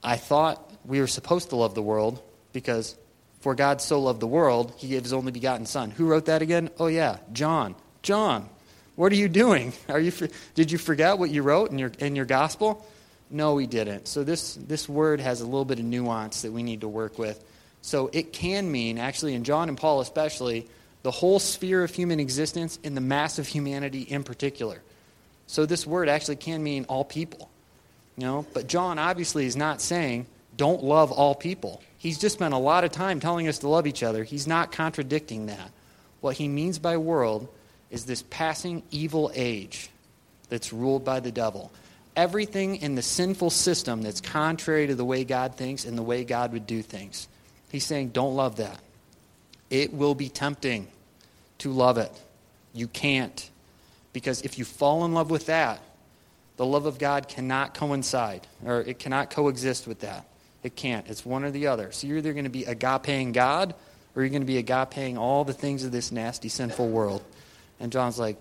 I 0.03 0.17
thought 0.17 0.71
we 0.85 0.99
were 0.99 1.07
supposed 1.07 1.49
to 1.49 1.55
love 1.55 1.73
the 1.73 1.81
world 1.81 2.21
because 2.51 2.95
for 3.41 3.55
God 3.55 3.81
so 3.81 3.99
loved 3.99 4.19
the 4.19 4.27
world, 4.27 4.73
he 4.77 4.89
gave 4.89 5.01
his 5.01 5.13
only 5.13 5.31
begotten 5.31 5.65
Son. 5.65 5.89
Who 5.89 6.05
wrote 6.05 6.25
that 6.25 6.41
again? 6.41 6.69
Oh, 6.79 6.87
yeah, 6.87 7.17
John. 7.33 7.75
John, 8.03 8.47
what 8.95 9.11
are 9.11 9.15
you 9.15 9.29
doing? 9.29 9.73
Are 9.89 9.99
you, 9.99 10.11
did 10.53 10.71
you 10.71 10.77
forget 10.77 11.17
what 11.17 11.31
you 11.31 11.41
wrote 11.41 11.71
in 11.71 11.79
your, 11.79 11.91
in 11.99 12.15
your 12.15 12.25
gospel? 12.25 12.85
No, 13.31 13.55
we 13.55 13.65
didn't. 13.65 14.07
So 14.07 14.23
this, 14.23 14.53
this 14.55 14.87
word 14.87 15.19
has 15.21 15.41
a 15.41 15.45
little 15.45 15.65
bit 15.65 15.79
of 15.79 15.85
nuance 15.85 16.43
that 16.43 16.51
we 16.51 16.61
need 16.61 16.81
to 16.81 16.87
work 16.87 17.17
with. 17.17 17.43
So 17.83 18.09
it 18.13 18.33
can 18.33 18.71
mean, 18.71 18.97
actually, 18.97 19.35
in 19.35 19.43
John 19.43 19.69
and 19.69 19.77
Paul 19.77 19.99
especially, 19.99 20.67
the 21.03 21.11
whole 21.11 21.37
sphere 21.37 21.83
of 21.83 21.93
human 21.93 22.19
existence 22.19 22.79
and 22.83 22.95
the 22.97 23.01
mass 23.01 23.37
of 23.37 23.45
humanity 23.45 24.01
in 24.01 24.23
particular. 24.23 24.81
So 25.47 25.65
this 25.65 25.85
word 25.85 26.07
actually 26.07 26.37
can 26.37 26.63
mean 26.63 26.85
all 26.85 27.03
people. 27.03 27.49
You 28.17 28.25
know, 28.25 28.45
but 28.53 28.67
John 28.67 28.97
obviously 28.97 29.45
is 29.45 29.57
not 29.57 29.81
saying 29.81 30.27
don't 30.55 30.83
love 30.83 31.11
all 31.11 31.35
people. 31.35 31.83
He's 31.97 32.17
just 32.17 32.35
spent 32.35 32.53
a 32.53 32.57
lot 32.57 32.83
of 32.83 32.91
time 32.91 33.19
telling 33.19 33.47
us 33.47 33.59
to 33.59 33.67
love 33.67 33.85
each 33.85 34.01
other. 34.01 34.23
He's 34.23 34.47
not 34.47 34.71
contradicting 34.71 35.47
that. 35.47 35.71
What 36.21 36.37
he 36.37 36.47
means 36.47 36.79
by 36.79 36.97
world 36.97 37.49
is 37.89 38.05
this 38.05 38.23
passing 38.29 38.83
evil 38.91 39.31
age 39.35 39.89
that's 40.47 40.71
ruled 40.71 41.03
by 41.03 41.19
the 41.19 41.31
devil. 41.31 41.71
Everything 42.15 42.77
in 42.77 42.95
the 42.95 43.01
sinful 43.01 43.49
system 43.49 44.03
that's 44.03 44.21
contrary 44.21 44.87
to 44.87 44.95
the 44.95 45.03
way 45.03 45.23
God 45.23 45.55
thinks 45.55 45.83
and 45.83 45.97
the 45.97 46.03
way 46.03 46.23
God 46.23 46.53
would 46.53 46.67
do 46.67 46.81
things. 46.81 47.27
He's 47.73 47.83
saying, 47.83 48.09
don't 48.09 48.35
love 48.35 48.57
that. 48.57 48.79
It 49.71 49.95
will 49.95 50.13
be 50.13 50.29
tempting 50.29 50.87
to 51.57 51.71
love 51.71 51.97
it. 51.97 52.11
You 52.71 52.87
can't. 52.87 53.49
Because 54.13 54.43
if 54.43 54.59
you 54.59 54.63
fall 54.63 55.05
in 55.05 55.15
love 55.15 55.31
with 55.31 55.47
that, 55.47 55.81
the 56.57 56.67
love 56.67 56.85
of 56.85 56.99
God 56.99 57.27
cannot 57.27 57.73
coincide, 57.73 58.45
or 58.63 58.81
it 58.81 58.99
cannot 58.99 59.31
coexist 59.31 59.87
with 59.87 60.01
that. 60.01 60.27
It 60.61 60.75
can't. 60.75 61.09
It's 61.09 61.25
one 61.25 61.43
or 61.43 61.49
the 61.49 61.65
other. 61.65 61.91
So 61.91 62.05
you're 62.05 62.17
either 62.17 62.33
going 62.33 62.43
to 62.43 62.51
be 62.51 62.63
agapeing 62.63 63.33
God, 63.33 63.73
or 64.15 64.21
you're 64.21 64.29
going 64.29 64.43
to 64.43 64.45
be 64.45 64.61
agapeing 64.61 65.17
all 65.17 65.43
the 65.43 65.51
things 65.51 65.83
of 65.83 65.91
this 65.91 66.11
nasty, 66.11 66.49
sinful 66.49 66.87
world. 66.89 67.23
And 67.79 67.91
John's 67.91 68.19
like, 68.19 68.37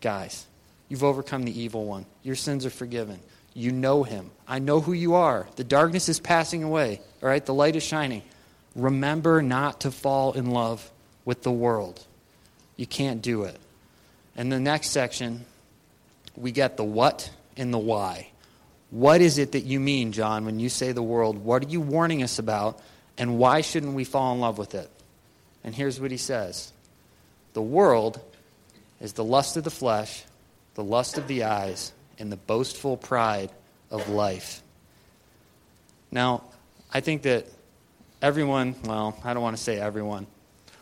guys, 0.00 0.46
you've 0.88 1.02
overcome 1.02 1.42
the 1.42 1.60
evil 1.60 1.86
one. 1.86 2.06
Your 2.22 2.36
sins 2.36 2.64
are 2.64 2.70
forgiven. 2.70 3.18
You 3.52 3.72
know 3.72 4.04
him. 4.04 4.30
I 4.46 4.60
know 4.60 4.80
who 4.80 4.92
you 4.92 5.14
are. 5.14 5.48
The 5.56 5.64
darkness 5.64 6.08
is 6.08 6.20
passing 6.20 6.62
away. 6.62 7.00
All 7.20 7.28
right, 7.28 7.44
the 7.44 7.52
light 7.52 7.74
is 7.74 7.82
shining. 7.82 8.22
Remember 8.76 9.40
not 9.40 9.80
to 9.80 9.90
fall 9.90 10.34
in 10.34 10.50
love 10.50 10.90
with 11.24 11.42
the 11.42 11.50
world. 11.50 12.04
You 12.76 12.86
can't 12.86 13.22
do 13.22 13.44
it. 13.44 13.58
In 14.36 14.50
the 14.50 14.60
next 14.60 14.90
section, 14.90 15.46
we 16.36 16.52
get 16.52 16.76
the 16.76 16.84
what 16.84 17.30
and 17.56 17.72
the 17.72 17.78
why. 17.78 18.28
What 18.90 19.22
is 19.22 19.38
it 19.38 19.52
that 19.52 19.64
you 19.64 19.80
mean, 19.80 20.12
John, 20.12 20.44
when 20.44 20.60
you 20.60 20.68
say 20.68 20.92
the 20.92 21.02
world? 21.02 21.42
What 21.42 21.64
are 21.64 21.68
you 21.68 21.80
warning 21.80 22.22
us 22.22 22.38
about? 22.38 22.80
And 23.16 23.38
why 23.38 23.62
shouldn't 23.62 23.94
we 23.94 24.04
fall 24.04 24.34
in 24.34 24.40
love 24.40 24.58
with 24.58 24.74
it? 24.74 24.90
And 25.64 25.74
here's 25.74 25.98
what 25.98 26.10
he 26.10 26.18
says 26.18 26.70
The 27.54 27.62
world 27.62 28.20
is 29.00 29.14
the 29.14 29.24
lust 29.24 29.56
of 29.56 29.64
the 29.64 29.70
flesh, 29.70 30.22
the 30.74 30.84
lust 30.84 31.16
of 31.16 31.26
the 31.28 31.44
eyes, 31.44 31.92
and 32.18 32.30
the 32.30 32.36
boastful 32.36 32.98
pride 32.98 33.50
of 33.90 34.10
life. 34.10 34.62
Now, 36.12 36.44
I 36.92 37.00
think 37.00 37.22
that 37.22 37.46
everyone, 38.22 38.74
well, 38.84 39.18
I 39.24 39.34
don't 39.34 39.42
want 39.42 39.56
to 39.56 39.62
say 39.62 39.78
everyone, 39.78 40.26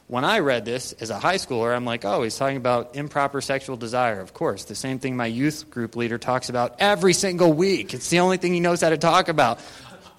when 0.06 0.24
I 0.24 0.40
read 0.40 0.64
this 0.64 0.92
as 0.92 1.10
a 1.10 1.18
high 1.18 1.36
schooler, 1.36 1.74
I'm 1.74 1.84
like, 1.84 2.04
oh, 2.04 2.22
he's 2.22 2.36
talking 2.36 2.58
about 2.58 2.94
improper 2.94 3.40
sexual 3.40 3.76
desire. 3.76 4.20
Of 4.20 4.34
course, 4.34 4.64
the 4.64 4.74
same 4.74 4.98
thing 4.98 5.16
my 5.16 5.26
youth 5.26 5.70
group 5.70 5.96
leader 5.96 6.18
talks 6.18 6.50
about 6.50 6.76
every 6.78 7.14
single 7.14 7.52
week. 7.52 7.94
It's 7.94 8.10
the 8.10 8.20
only 8.20 8.36
thing 8.36 8.52
he 8.52 8.60
knows 8.60 8.82
how 8.82 8.90
to 8.90 8.98
talk 8.98 9.28
about. 9.28 9.60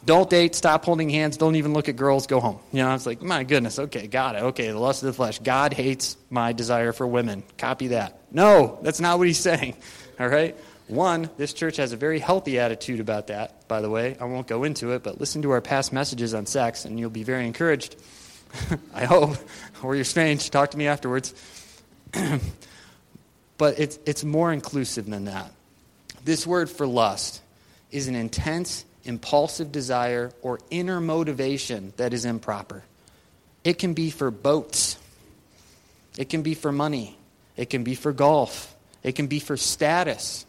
Don't 0.03 0.29
date, 0.29 0.53
stop 0.53 0.85
holding 0.85 1.09
hands, 1.09 1.37
don't 1.37 1.55
even 1.55 1.73
look 1.73 1.89
at 1.89 1.95
girls, 1.95 2.27
go 2.27 2.39
home. 2.39 2.59
You 2.71 2.83
know, 2.83 2.89
I 2.89 2.93
was 2.93 3.07
like, 3.07 3.23
my 3.23 3.43
goodness, 3.43 3.79
okay, 3.79 4.05
got 4.05 4.35
it. 4.35 4.43
Okay, 4.43 4.67
the 4.67 4.77
lust 4.77 5.01
of 5.01 5.07
the 5.07 5.13
flesh. 5.13 5.39
God 5.39 5.73
hates 5.73 6.15
my 6.29 6.53
desire 6.53 6.91
for 6.91 7.07
women. 7.07 7.43
Copy 7.57 7.87
that. 7.87 8.19
No, 8.31 8.79
that's 8.83 8.99
not 8.99 9.17
what 9.17 9.27
he's 9.27 9.39
saying. 9.39 9.75
All 10.19 10.27
right? 10.27 10.55
One, 10.87 11.29
this 11.37 11.53
church 11.53 11.77
has 11.77 11.93
a 11.93 11.97
very 11.97 12.19
healthy 12.19 12.59
attitude 12.59 12.99
about 12.99 13.27
that, 13.27 13.67
by 13.67 13.81
the 13.81 13.89
way. 13.89 14.15
I 14.19 14.25
won't 14.25 14.45
go 14.45 14.63
into 14.63 14.91
it, 14.91 15.03
but 15.03 15.19
listen 15.19 15.41
to 15.41 15.51
our 15.51 15.61
past 15.61 15.91
messages 15.91 16.33
on 16.33 16.45
sex, 16.45 16.85
and 16.85 16.99
you'll 16.99 17.09
be 17.09 17.23
very 17.23 17.47
encouraged. 17.47 17.95
I 18.93 19.05
hope. 19.05 19.37
Or 19.81 19.95
you're 19.95 20.03
strange. 20.03 20.49
Talk 20.49 20.71
to 20.71 20.77
me 20.77 20.87
afterwards. 20.87 21.33
but 23.57 23.79
it's, 23.79 23.99
it's 24.05 24.23
more 24.23 24.53
inclusive 24.53 25.07
than 25.07 25.25
that. 25.25 25.51
This 26.23 26.45
word 26.45 26.69
for 26.69 26.85
lust 26.87 27.41
is 27.91 28.07
an 28.07 28.15
intense, 28.15 28.85
impulsive 29.03 29.71
desire 29.71 30.31
or 30.41 30.59
inner 30.69 30.99
motivation 30.99 31.93
that 31.97 32.13
is 32.13 32.25
improper. 32.25 32.83
It 33.63 33.79
can 33.79 33.93
be 33.93 34.11
for 34.11 34.29
boats, 34.29 34.97
it 36.17 36.29
can 36.29 36.43
be 36.43 36.53
for 36.53 36.71
money, 36.71 37.17
it 37.57 37.69
can 37.69 37.83
be 37.83 37.95
for 37.95 38.11
golf, 38.11 38.75
it 39.01 39.13
can 39.13 39.27
be 39.27 39.39
for 39.39 39.57
status. 39.57 40.45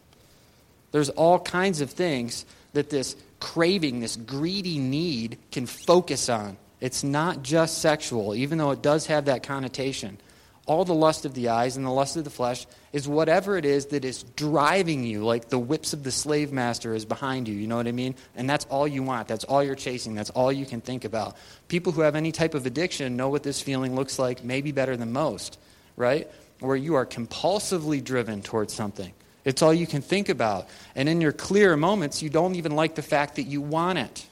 There's 0.91 1.09
all 1.09 1.39
kinds 1.39 1.81
of 1.81 1.91
things 1.91 2.45
that 2.73 2.89
this 2.89 3.15
craving, 3.39 3.99
this 3.99 4.15
greedy 4.15 4.79
need 4.79 5.37
can 5.51 5.65
focus 5.65 6.29
on. 6.29 6.57
It's 6.79 7.03
not 7.03 7.43
just 7.43 7.79
sexual, 7.79 8.35
even 8.35 8.57
though 8.57 8.71
it 8.71 8.81
does 8.81 9.07
have 9.07 9.25
that 9.25 9.43
connotation. 9.43 10.19
All 10.65 10.83
the 10.83 10.93
lust 10.93 11.25
of 11.25 11.33
the 11.33 11.49
eyes 11.49 11.77
and 11.77 11.85
the 11.85 11.91
lust 11.91 12.17
of 12.17 12.25
the 12.25 12.29
flesh 12.29 12.67
is 12.91 13.07
whatever 13.07 13.57
it 13.57 13.63
is 13.63 13.87
that 13.87 14.03
is 14.03 14.23
driving 14.35 15.05
you, 15.05 15.23
like 15.23 15.47
the 15.47 15.57
whips 15.57 15.93
of 15.93 16.03
the 16.03 16.11
slave 16.11 16.51
master 16.51 16.93
is 16.93 17.05
behind 17.05 17.47
you. 17.47 17.55
You 17.55 17.67
know 17.67 17.77
what 17.77 17.87
I 17.87 17.93
mean? 17.93 18.15
And 18.35 18.49
that's 18.49 18.65
all 18.65 18.85
you 18.87 19.01
want. 19.01 19.29
That's 19.29 19.45
all 19.45 19.63
you're 19.63 19.75
chasing. 19.75 20.13
That's 20.13 20.29
all 20.31 20.51
you 20.51 20.65
can 20.65 20.81
think 20.81 21.05
about. 21.05 21.37
People 21.69 21.93
who 21.93 22.01
have 22.01 22.15
any 22.15 22.33
type 22.33 22.53
of 22.53 22.65
addiction 22.65 23.15
know 23.15 23.29
what 23.29 23.43
this 23.43 23.61
feeling 23.61 23.95
looks 23.95 24.19
like, 24.19 24.43
maybe 24.43 24.73
better 24.73 24.97
than 24.97 25.13
most, 25.13 25.57
right? 25.95 26.29
Where 26.59 26.75
you 26.75 26.95
are 26.95 27.05
compulsively 27.05 28.03
driven 28.03 28.41
towards 28.41 28.73
something. 28.73 29.13
It's 29.47 29.61
all 29.61 29.73
you 29.73 29.87
can 29.87 30.01
think 30.01 30.27
about. 30.27 30.67
And 30.93 31.07
in 31.07 31.21
your 31.21 31.31
clear 31.31 31.77
moments, 31.77 32.21
you 32.21 32.29
don't 32.29 32.55
even 32.55 32.73
like 32.73 32.95
the 32.95 33.01
fact 33.01 33.37
that 33.37 33.43
you 33.43 33.61
want 33.61 33.97
it, 33.97 34.25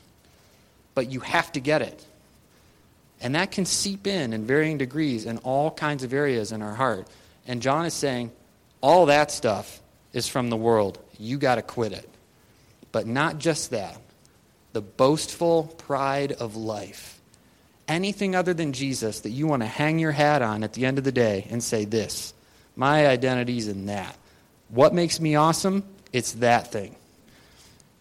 but 0.94 1.10
you 1.10 1.22
have 1.22 1.50
to 1.54 1.62
get 1.62 1.82
it. 1.82 2.06
And 3.22 3.36
that 3.36 3.50
can 3.50 3.64
seep 3.64 4.08
in 4.08 4.34
in 4.34 4.46
varying 4.46 4.78
degrees 4.78 5.26
in 5.26 5.38
all 5.38 5.72
kinds 5.72 6.04
of 6.04 6.12
areas 6.12 6.52
in 6.52 6.62
our 6.62 6.74
heart. 6.74 7.08
And 7.48 7.62
John 7.62 7.86
is 7.86 7.94
saying, 7.94 8.34
all 8.82 9.06
that 9.06 9.32
stuff 9.32 9.80
is 10.12 10.28
from 10.28 10.50
the 10.50 10.58
world. 10.58 11.00
You 11.18 11.38
got 11.38 11.56
to 11.56 11.62
quit 11.62 11.94
it. 11.94 12.10
But 12.92 13.08
not 13.08 13.40
just 13.40 13.70
that, 13.70 13.98
the 14.74 14.82
boastful 14.82 15.64
pride 15.78 16.34
of 16.34 16.58
life. 16.58 17.22
Anything 17.88 18.36
other 18.36 18.54
than 18.54 18.74
Jesus 18.74 19.22
that 19.22 19.30
you 19.30 19.48
want 19.48 19.62
to 19.62 19.68
hang 19.68 19.98
your 19.98 20.12
hat 20.12 20.42
on 20.42 20.62
at 20.66 20.74
the 20.74 20.86
end 20.86 20.98
of 20.98 21.06
the 21.06 21.14
day 21.14 21.48
and 21.50 21.64
say, 21.64 21.86
This, 21.86 22.34
my 22.76 23.08
identity's 23.08 23.70
in 23.70 23.86
that. 23.86 24.18
What 24.70 24.94
makes 24.94 25.20
me 25.20 25.36
awesome? 25.36 25.84
It's 26.12 26.34
that 26.34 26.72
thing. 26.72 26.96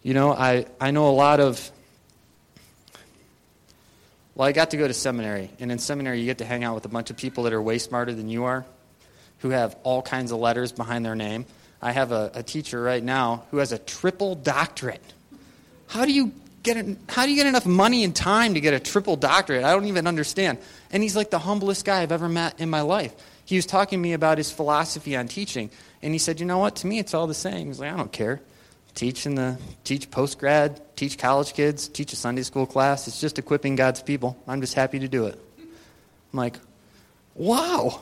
You 0.03 0.13
know, 0.13 0.33
I, 0.33 0.65
I 0.79 0.91
know 0.91 1.09
a 1.09 1.11
lot 1.11 1.39
of 1.39 1.71
well, 4.35 4.49
I 4.49 4.51
got 4.51 4.71
to 4.71 4.77
go 4.77 4.85
to 4.85 4.93
seminary, 4.93 5.49
and 5.61 5.71
in 5.71 5.79
seminary, 5.79 6.19
you 6.19 6.25
get 6.25 6.39
to 6.39 6.45
hang 6.45 6.65
out 6.65 6.75
with 6.75 6.83
a 6.83 6.89
bunch 6.89 7.09
of 7.09 7.15
people 7.15 7.45
that 7.45 7.53
are 7.53 7.61
way 7.61 7.77
smarter 7.77 8.13
than 8.13 8.27
you 8.27 8.43
are, 8.43 8.65
who 9.39 9.51
have 9.51 9.77
all 9.83 10.01
kinds 10.01 10.33
of 10.33 10.39
letters 10.39 10.73
behind 10.73 11.05
their 11.05 11.15
name. 11.15 11.45
I 11.81 11.93
have 11.93 12.11
a, 12.11 12.31
a 12.33 12.43
teacher 12.43 12.81
right 12.81 13.01
now 13.01 13.45
who 13.51 13.57
has 13.57 13.71
a 13.71 13.77
triple 13.77 14.35
doctorate. 14.35 15.01
How 15.87 16.03
do 16.03 16.11
you 16.11 16.33
get 16.63 16.75
how 17.07 17.23
do 17.25 17.31
you 17.31 17.37
get 17.37 17.45
enough 17.47 17.65
money 17.65 18.03
and 18.03 18.13
time 18.13 18.55
to 18.55 18.59
get 18.59 18.73
a 18.73 18.79
triple 18.79 19.15
doctorate? 19.15 19.63
I 19.63 19.71
don't 19.71 19.85
even 19.85 20.05
understand. 20.05 20.57
And 20.91 21.01
he's 21.01 21.15
like 21.15 21.29
the 21.29 21.39
humblest 21.39 21.85
guy 21.85 22.01
I've 22.01 22.11
ever 22.11 22.27
met 22.27 22.59
in 22.59 22.69
my 22.69 22.81
life. 22.81 23.13
He 23.45 23.55
was 23.55 23.65
talking 23.65 23.99
to 23.99 24.01
me 24.01 24.13
about 24.13 24.37
his 24.37 24.51
philosophy 24.51 25.15
on 25.15 25.29
teaching, 25.29 25.69
and 26.05 26.13
he 26.13 26.19
said, 26.19 26.39
"You 26.39 26.45
know 26.45 26.59
what? 26.59 26.77
To 26.77 26.87
me, 26.87 26.99
it's 26.99 27.13
all 27.13 27.27
the 27.27 27.33
same." 27.33 27.67
He's 27.67 27.81
like, 27.81 27.91
"I 27.91 27.97
don't 27.97 28.13
care." 28.13 28.39
teach 28.95 29.25
in 29.25 29.35
the 29.35 29.57
teach 29.83 30.09
post 30.09 30.39
grad, 30.39 30.81
teach 30.95 31.17
college 31.17 31.53
kids, 31.53 31.87
teach 31.87 32.13
a 32.13 32.15
Sunday 32.15 32.41
school 32.41 32.65
class. 32.65 33.07
It's 33.07 33.19
just 33.21 33.37
equipping 33.37 33.75
God's 33.75 34.01
people. 34.01 34.37
I'm 34.47 34.61
just 34.61 34.73
happy 34.73 34.99
to 34.99 35.07
do 35.07 35.27
it. 35.27 35.39
I'm 35.59 36.39
like, 36.39 36.57
wow. 37.35 38.01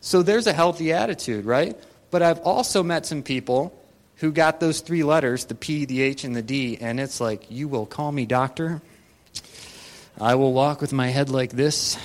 So 0.00 0.22
there's 0.22 0.46
a 0.46 0.52
healthy 0.52 0.92
attitude, 0.92 1.44
right? 1.44 1.76
But 2.10 2.22
I've 2.22 2.38
also 2.38 2.82
met 2.82 3.04
some 3.04 3.22
people 3.22 3.74
who 4.16 4.32
got 4.32 4.60
those 4.60 4.80
three 4.80 5.02
letters, 5.02 5.44
the 5.44 5.54
P, 5.54 5.84
the 5.84 6.00
H, 6.00 6.24
and 6.24 6.34
the 6.34 6.42
D, 6.42 6.78
and 6.80 6.98
it's 6.98 7.20
like, 7.20 7.50
you 7.50 7.68
will 7.68 7.86
call 7.86 8.10
me 8.10 8.24
doctor. 8.24 8.80
I 10.20 10.36
will 10.36 10.52
walk 10.52 10.80
with 10.80 10.92
my 10.92 11.08
head 11.08 11.28
like 11.28 11.50
this, 11.50 11.96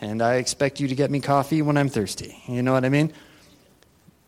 and 0.00 0.20
I 0.20 0.34
expect 0.34 0.80
you 0.80 0.88
to 0.88 0.94
get 0.94 1.10
me 1.10 1.20
coffee 1.20 1.62
when 1.62 1.78
I'm 1.78 1.88
thirsty. 1.88 2.36
You 2.46 2.62
know 2.62 2.72
what 2.72 2.84
I 2.84 2.90
mean? 2.90 3.12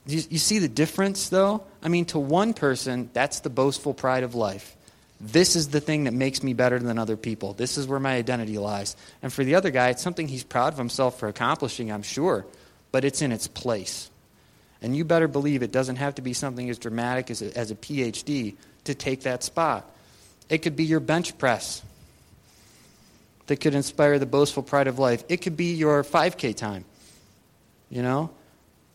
You, 0.07 0.23
you 0.31 0.38
see 0.38 0.59
the 0.59 0.69
difference, 0.69 1.29
though? 1.29 1.65
I 1.83 1.88
mean, 1.88 2.07
to 2.07 2.19
one 2.19 2.55
person, 2.55 3.11
that's 3.12 3.41
the 3.41 3.51
boastful 3.51 3.95
pride 3.95 4.25
of 4.25 4.35
life. 4.35 4.77
This 5.21 5.55
is 5.55 5.69
the 5.69 5.81
thing 5.81 6.05
that 6.05 6.12
makes 6.12 6.43
me 6.43 6.53
better 6.53 6.81
than 6.81 6.99
other 6.99 7.17
people. 7.17 7.53
This 7.53 7.79
is 7.79 7.87
where 7.87 8.01
my 8.01 8.17
identity 8.17 8.59
lies. 8.59 8.97
And 9.23 9.33
for 9.33 9.45
the 9.45 9.55
other 9.55 9.71
guy, 9.71 9.91
it's 9.91 10.03
something 10.03 10.27
he's 10.27 10.43
proud 10.43 10.73
of 10.73 10.79
himself 10.79 11.21
for 11.21 11.29
accomplishing, 11.29 11.93
I'm 11.93 12.03
sure, 12.03 12.45
but 12.91 13.05
it's 13.05 13.23
in 13.23 13.31
its 13.31 13.47
place. 13.47 14.11
And 14.83 14.97
you 14.97 15.05
better 15.05 15.29
believe 15.29 15.62
it 15.62 15.71
doesn't 15.71 15.97
have 15.97 16.17
to 16.17 16.23
be 16.23 16.33
something 16.33 16.69
as 16.69 16.79
dramatic 16.79 17.31
as 17.31 17.41
a, 17.41 17.57
as 17.57 17.71
a 17.71 17.77
PhD 17.77 18.57
to 18.85 18.95
take 18.97 19.23
that 19.23 19.45
spot. 19.45 19.88
It 20.49 20.59
could 20.59 20.75
be 20.75 20.85
your 20.85 20.99
bench 20.99 21.38
press 21.38 21.83
that 23.47 23.61
could 23.61 23.77
inspire 23.77 24.19
the 24.19 24.27
boastful 24.27 24.65
pride 24.65 24.88
of 24.88 24.99
life. 24.99 25.23
It 25.29 25.37
could 25.38 25.57
be 25.57 25.75
your 25.75 26.03
5K 26.03 26.57
time. 26.57 26.85
You 27.91 28.03
know? 28.03 28.31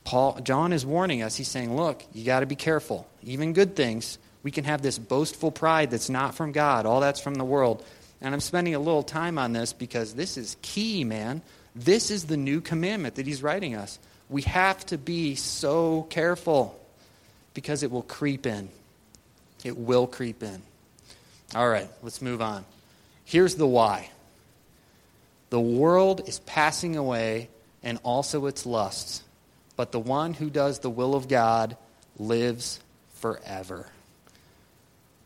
Paul, 0.08 0.40
John 0.42 0.72
is 0.72 0.86
warning 0.86 1.22
us. 1.22 1.36
He's 1.36 1.50
saying, 1.50 1.76
look, 1.76 2.02
you 2.14 2.24
got 2.24 2.40
to 2.40 2.46
be 2.46 2.56
careful. 2.56 3.06
Even 3.24 3.52
good 3.52 3.76
things, 3.76 4.18
we 4.42 4.52
can 4.52 4.64
have 4.64 4.82
this 4.82 4.98
boastful 4.98 5.52
pride 5.52 5.92
that's 5.92 6.10
not 6.10 6.34
from 6.34 6.54
God. 6.54 6.86
All 6.86 7.02
that's 7.02 7.20
from 7.20 7.36
the 7.36 7.44
world. 7.44 7.84
And 8.22 8.34
I'm 8.34 8.40
spending 8.40 8.74
a 8.74 8.80
little 8.80 9.04
time 9.04 9.38
on 9.38 9.52
this 9.52 9.74
because 9.74 10.14
this 10.14 10.38
is 10.38 10.56
key, 10.62 11.04
man. 11.04 11.42
This 11.76 12.10
is 12.10 12.24
the 12.24 12.38
new 12.38 12.62
commandment 12.62 13.16
that 13.16 13.28
he's 13.28 13.44
writing 13.44 13.76
us. 13.76 14.00
We 14.30 14.44
have 14.44 14.86
to 14.86 14.98
be 14.98 15.36
so 15.36 16.04
careful 16.04 16.80
because 17.54 17.84
it 17.84 17.92
will 17.92 18.04
creep 18.04 18.46
in. 18.46 18.70
It 19.66 19.78
will 19.78 20.08
creep 20.08 20.42
in. 20.42 20.62
All 21.54 21.68
right, 21.68 21.90
let's 22.02 22.22
move 22.22 22.42
on. 22.42 22.64
Here's 23.26 23.56
the 23.56 23.68
why 23.68 24.10
the 25.50 25.60
world 25.60 26.30
is 26.30 26.40
passing 26.40 26.96
away 26.96 27.50
and 27.84 28.00
also 28.04 28.46
its 28.46 28.66
lusts, 28.66 29.22
but 29.78 29.94
the 29.94 30.00
one 30.00 30.34
who 30.34 30.50
does 30.50 30.80
the 30.80 30.90
will 30.90 31.16
of 31.16 31.30
God 31.30 31.78
lives 32.20 32.82
forever. 33.16 33.88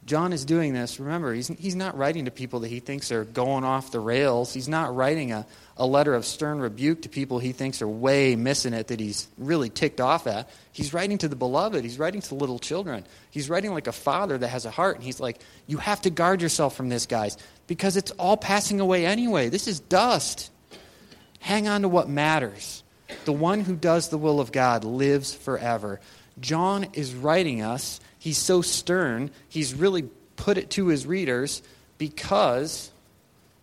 John 0.06 0.34
is 0.34 0.46
doing 0.46 0.74
this. 0.74 1.00
Remember, 1.00 1.34
he's, 1.34 1.48
he's 1.48 1.76
not 1.76 1.96
writing 1.96 2.26
to 2.26 2.32
people 2.32 2.62
that 2.62 2.70
he 2.70 2.80
thinks 2.80 3.12
are 3.12 3.24
going 3.24 3.64
off 3.64 3.92
the 3.92 4.00
rails. 4.00 4.52
He's 4.52 4.68
not 4.68 4.96
writing 4.96 5.32
a, 5.32 5.46
a 5.78 5.86
letter 5.86 6.16
of 6.16 6.26
stern 6.26 6.60
rebuke 6.60 7.04
to 7.04 7.10
people 7.10 7.38
he 7.38 7.52
thinks 7.52 7.84
are 7.84 7.88
way 7.88 8.36
missing 8.36 8.74
it 8.74 8.88
that 8.88 9.00
he's 9.00 9.28
really 9.38 9.70
ticked 9.70 10.02
off 10.02 10.26
at. 10.26 10.50
He's 10.74 10.92
writing 10.92 11.20
to 11.20 11.28
the 11.28 11.36
beloved. 11.36 11.84
He's 11.84 12.00
writing 12.00 12.22
to 12.22 12.36
little 12.36 12.58
children. 12.58 13.06
He's 13.30 13.48
writing 13.48 13.74
like 13.74 13.86
a 13.86 13.92
father 13.92 14.38
that 14.38 14.48
has 14.48 14.66
a 14.66 14.72
heart. 14.72 14.96
And 14.96 15.04
he's 15.04 15.20
like, 15.20 15.40
You 15.68 15.78
have 15.78 16.02
to 16.02 16.10
guard 16.10 16.42
yourself 16.42 16.76
from 16.76 16.90
this, 16.90 17.06
guys, 17.06 17.38
because 17.68 17.96
it's 17.96 18.12
all 18.12 18.38
passing 18.38 18.80
away 18.80 19.06
anyway. 19.06 19.50
This 19.50 19.68
is 19.68 19.80
dust. 19.80 20.50
Hang 21.40 21.68
on 21.68 21.84
to 21.84 21.88
what 21.88 22.10
matters. 22.10 22.81
The 23.26 23.34
one 23.34 23.62
who 23.62 23.76
does 23.76 24.10
the 24.10 24.17
will 24.17 24.39
of 24.39 24.52
God 24.52 24.84
lives 24.84 25.34
forever. 25.34 26.00
John 26.39 26.88
is 26.93 27.13
writing 27.13 27.62
us 27.62 28.00
he's 28.21 28.38
so 28.38 28.62
stern, 28.62 29.32
he's 29.50 29.74
really 29.74 30.04
put 30.36 30.56
it 30.56 30.69
to 30.69 30.88
his 30.88 31.08
readers 31.08 31.63
because 31.97 32.91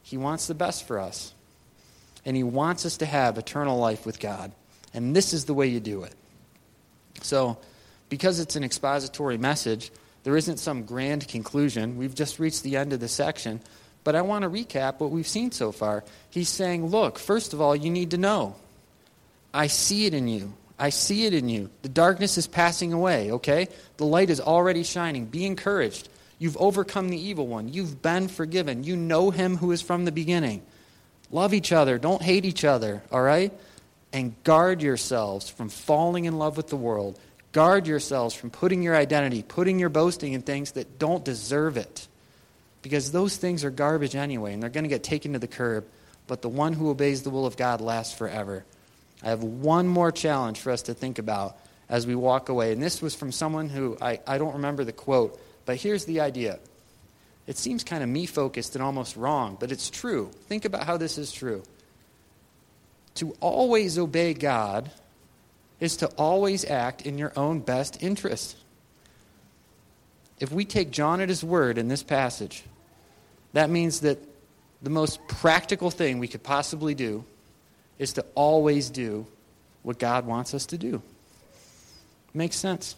he 0.02 0.16
wants 0.16 0.48
the 0.48 0.54
best 0.54 0.84
for 0.84 0.98
us. 0.98 1.32
And 2.24 2.36
he 2.36 2.42
wants 2.42 2.84
us 2.84 2.96
to 2.96 3.06
have 3.06 3.38
eternal 3.38 3.78
life 3.78 4.04
with 4.04 4.18
God. 4.18 4.50
And 4.92 5.14
this 5.14 5.32
is 5.32 5.44
the 5.44 5.54
way 5.54 5.68
you 5.68 5.78
do 5.78 6.02
it. 6.02 6.12
So, 7.22 7.56
because 8.08 8.40
it's 8.40 8.56
an 8.56 8.64
expository 8.64 9.38
message, 9.38 9.92
there 10.24 10.36
isn't 10.36 10.58
some 10.58 10.82
grand 10.82 11.28
conclusion. 11.28 11.96
We've 11.96 12.14
just 12.14 12.40
reached 12.40 12.64
the 12.64 12.76
end 12.76 12.92
of 12.92 12.98
the 12.98 13.08
section. 13.08 13.60
But 14.02 14.16
I 14.16 14.22
want 14.22 14.42
to 14.42 14.50
recap 14.50 14.98
what 14.98 15.12
we've 15.12 15.26
seen 15.26 15.52
so 15.52 15.70
far. 15.70 16.02
He's 16.30 16.48
saying, 16.48 16.86
look, 16.86 17.18
first 17.18 17.52
of 17.52 17.60
all, 17.60 17.76
you 17.76 17.90
need 17.90 18.10
to 18.10 18.18
know. 18.18 18.56
I 19.58 19.66
see 19.66 20.06
it 20.06 20.14
in 20.14 20.28
you. 20.28 20.54
I 20.78 20.90
see 20.90 21.26
it 21.26 21.34
in 21.34 21.48
you. 21.48 21.68
The 21.82 21.88
darkness 21.88 22.38
is 22.38 22.46
passing 22.46 22.92
away, 22.92 23.32
okay? 23.32 23.66
The 23.96 24.04
light 24.04 24.30
is 24.30 24.40
already 24.40 24.84
shining. 24.84 25.26
Be 25.26 25.44
encouraged. 25.46 26.08
You've 26.38 26.56
overcome 26.58 27.08
the 27.08 27.20
evil 27.20 27.48
one. 27.48 27.66
You've 27.66 28.00
been 28.00 28.28
forgiven. 28.28 28.84
You 28.84 28.94
know 28.94 29.32
him 29.32 29.56
who 29.56 29.72
is 29.72 29.82
from 29.82 30.04
the 30.04 30.12
beginning. 30.12 30.62
Love 31.32 31.54
each 31.54 31.72
other. 31.72 31.98
Don't 31.98 32.22
hate 32.22 32.44
each 32.44 32.64
other, 32.64 33.02
all 33.10 33.20
right? 33.20 33.52
And 34.12 34.40
guard 34.44 34.80
yourselves 34.80 35.50
from 35.50 35.70
falling 35.70 36.26
in 36.26 36.38
love 36.38 36.56
with 36.56 36.68
the 36.68 36.76
world. 36.76 37.18
Guard 37.50 37.88
yourselves 37.88 38.36
from 38.36 38.50
putting 38.50 38.84
your 38.84 38.94
identity, 38.94 39.42
putting 39.42 39.80
your 39.80 39.88
boasting 39.88 40.34
in 40.34 40.42
things 40.42 40.70
that 40.72 41.00
don't 41.00 41.24
deserve 41.24 41.76
it. 41.76 42.06
Because 42.82 43.10
those 43.10 43.36
things 43.36 43.64
are 43.64 43.70
garbage 43.70 44.14
anyway, 44.14 44.52
and 44.52 44.62
they're 44.62 44.70
going 44.70 44.84
to 44.84 44.88
get 44.88 45.02
taken 45.02 45.32
to 45.32 45.40
the 45.40 45.48
curb. 45.48 45.84
But 46.28 46.42
the 46.42 46.48
one 46.48 46.74
who 46.74 46.90
obeys 46.90 47.24
the 47.24 47.30
will 47.30 47.44
of 47.44 47.56
God 47.56 47.80
lasts 47.80 48.16
forever. 48.16 48.64
I 49.22 49.28
have 49.28 49.42
one 49.42 49.88
more 49.88 50.12
challenge 50.12 50.60
for 50.60 50.70
us 50.70 50.82
to 50.82 50.94
think 50.94 51.18
about 51.18 51.56
as 51.88 52.06
we 52.06 52.14
walk 52.14 52.48
away. 52.48 52.72
And 52.72 52.82
this 52.82 53.02
was 53.02 53.14
from 53.14 53.32
someone 53.32 53.68
who 53.68 53.96
I, 54.00 54.20
I 54.26 54.38
don't 54.38 54.54
remember 54.54 54.84
the 54.84 54.92
quote, 54.92 55.40
but 55.64 55.76
here's 55.76 56.04
the 56.04 56.20
idea. 56.20 56.58
It 57.46 57.56
seems 57.56 57.82
kind 57.82 58.02
of 58.02 58.08
me 58.08 58.26
focused 58.26 58.74
and 58.74 58.84
almost 58.84 59.16
wrong, 59.16 59.56
but 59.58 59.72
it's 59.72 59.88
true. 59.88 60.30
Think 60.48 60.64
about 60.64 60.84
how 60.84 60.98
this 60.98 61.16
is 61.16 61.32
true. 61.32 61.62
To 63.16 63.34
always 63.40 63.98
obey 63.98 64.34
God 64.34 64.90
is 65.80 65.96
to 65.98 66.08
always 66.08 66.64
act 66.64 67.02
in 67.02 67.18
your 67.18 67.32
own 67.36 67.60
best 67.60 68.02
interest. 68.02 68.56
If 70.38 70.52
we 70.52 70.64
take 70.64 70.90
John 70.90 71.20
at 71.20 71.28
his 71.28 71.42
word 71.42 71.78
in 71.78 71.88
this 71.88 72.02
passage, 72.02 72.64
that 73.54 73.70
means 73.70 74.00
that 74.00 74.18
the 74.82 74.90
most 74.90 75.26
practical 75.26 75.90
thing 75.90 76.18
we 76.18 76.28
could 76.28 76.42
possibly 76.42 76.94
do 76.94 77.24
is 77.98 78.12
to 78.14 78.24
always 78.34 78.90
do 78.90 79.26
what 79.82 79.98
God 79.98 80.26
wants 80.26 80.54
us 80.54 80.66
to 80.66 80.78
do. 80.78 81.02
Makes 82.34 82.56
sense. 82.56 82.94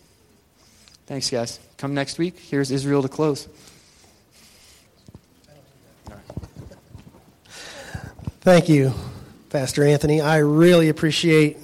Thanks, 1.07 1.31
guys. 1.31 1.59
Come 1.77 1.95
next 1.95 2.19
week. 2.19 2.39
Here's 2.39 2.71
Israel 2.71 3.03
to 3.03 3.09
close. 3.09 3.49
Thank 8.43 8.69
you, 8.69 8.93
Pastor 9.51 9.85
Anthony. 9.85 10.21
I 10.21 10.39
really 10.39 10.89
appreciate 10.89 11.59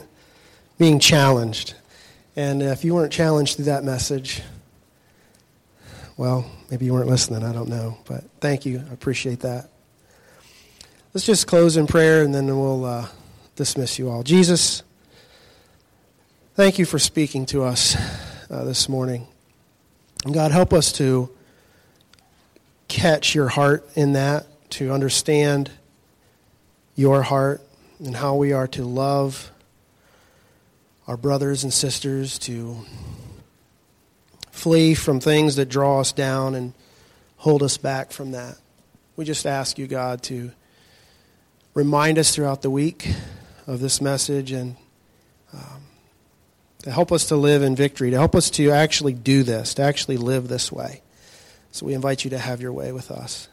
being 0.78 0.98
challenged. 0.98 1.74
And 2.34 2.62
if 2.62 2.84
you 2.84 2.94
weren't 2.94 3.12
challenged 3.12 3.56
through 3.56 3.66
that 3.66 3.82
message, 3.82 4.42
well, 6.18 6.44
maybe 6.70 6.84
you 6.84 6.92
weren't 6.92 7.08
listening. 7.08 7.42
I 7.44 7.52
don't 7.52 7.68
know. 7.68 7.98
But 8.06 8.24
thank 8.40 8.66
you. 8.66 8.82
I 8.90 8.92
appreciate 8.92 9.40
that. 9.40 9.70
Let's 11.14 11.24
just 11.24 11.46
close 11.46 11.76
in 11.76 11.86
prayer 11.86 12.22
and 12.22 12.34
then 12.34 12.46
we'll. 12.46 12.84
Uh, 12.84 13.08
dismiss 13.56 13.98
you 13.98 14.10
all. 14.10 14.22
Jesus, 14.22 14.82
thank 16.54 16.78
you 16.78 16.84
for 16.84 16.98
speaking 16.98 17.46
to 17.46 17.64
us 17.64 17.96
uh, 18.50 18.64
this 18.64 18.86
morning. 18.86 19.26
And 20.26 20.34
God, 20.34 20.52
help 20.52 20.74
us 20.74 20.92
to 20.92 21.30
catch 22.86 23.34
your 23.34 23.48
heart 23.48 23.88
in 23.94 24.12
that, 24.12 24.46
to 24.70 24.92
understand 24.92 25.70
your 26.96 27.22
heart 27.22 27.62
and 27.98 28.14
how 28.14 28.36
we 28.36 28.52
are 28.52 28.68
to 28.68 28.84
love 28.84 29.50
our 31.08 31.16
brothers 31.16 31.64
and 31.64 31.72
sisters, 31.72 32.38
to 32.40 32.76
flee 34.50 34.94
from 34.94 35.18
things 35.18 35.56
that 35.56 35.70
draw 35.70 36.00
us 36.00 36.12
down 36.12 36.54
and 36.54 36.74
hold 37.38 37.62
us 37.62 37.78
back 37.78 38.10
from 38.12 38.32
that. 38.32 38.58
We 39.16 39.24
just 39.24 39.46
ask 39.46 39.78
you, 39.78 39.86
God, 39.86 40.22
to 40.24 40.52
remind 41.72 42.18
us 42.18 42.34
throughout 42.34 42.60
the 42.60 42.70
week 42.70 43.14
of 43.66 43.80
this 43.80 44.00
message 44.00 44.52
and 44.52 44.76
um, 45.52 45.82
to 46.82 46.90
help 46.90 47.10
us 47.10 47.26
to 47.26 47.36
live 47.36 47.62
in 47.62 47.74
victory, 47.74 48.10
to 48.10 48.16
help 48.16 48.34
us 48.34 48.50
to 48.50 48.70
actually 48.70 49.12
do 49.12 49.42
this, 49.42 49.74
to 49.74 49.82
actually 49.82 50.16
live 50.16 50.48
this 50.48 50.70
way. 50.70 51.02
So 51.72 51.86
we 51.86 51.94
invite 51.94 52.24
you 52.24 52.30
to 52.30 52.38
have 52.38 52.60
your 52.60 52.72
way 52.72 52.92
with 52.92 53.10
us. 53.10 53.48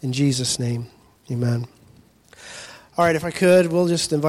In 0.00 0.12
Jesus' 0.12 0.58
name, 0.58 0.86
amen. 1.30 1.66
All 2.96 3.04
right, 3.04 3.16
if 3.16 3.24
I 3.24 3.30
could, 3.30 3.70
we'll 3.70 3.88
just 3.88 4.12
invite. 4.12 4.20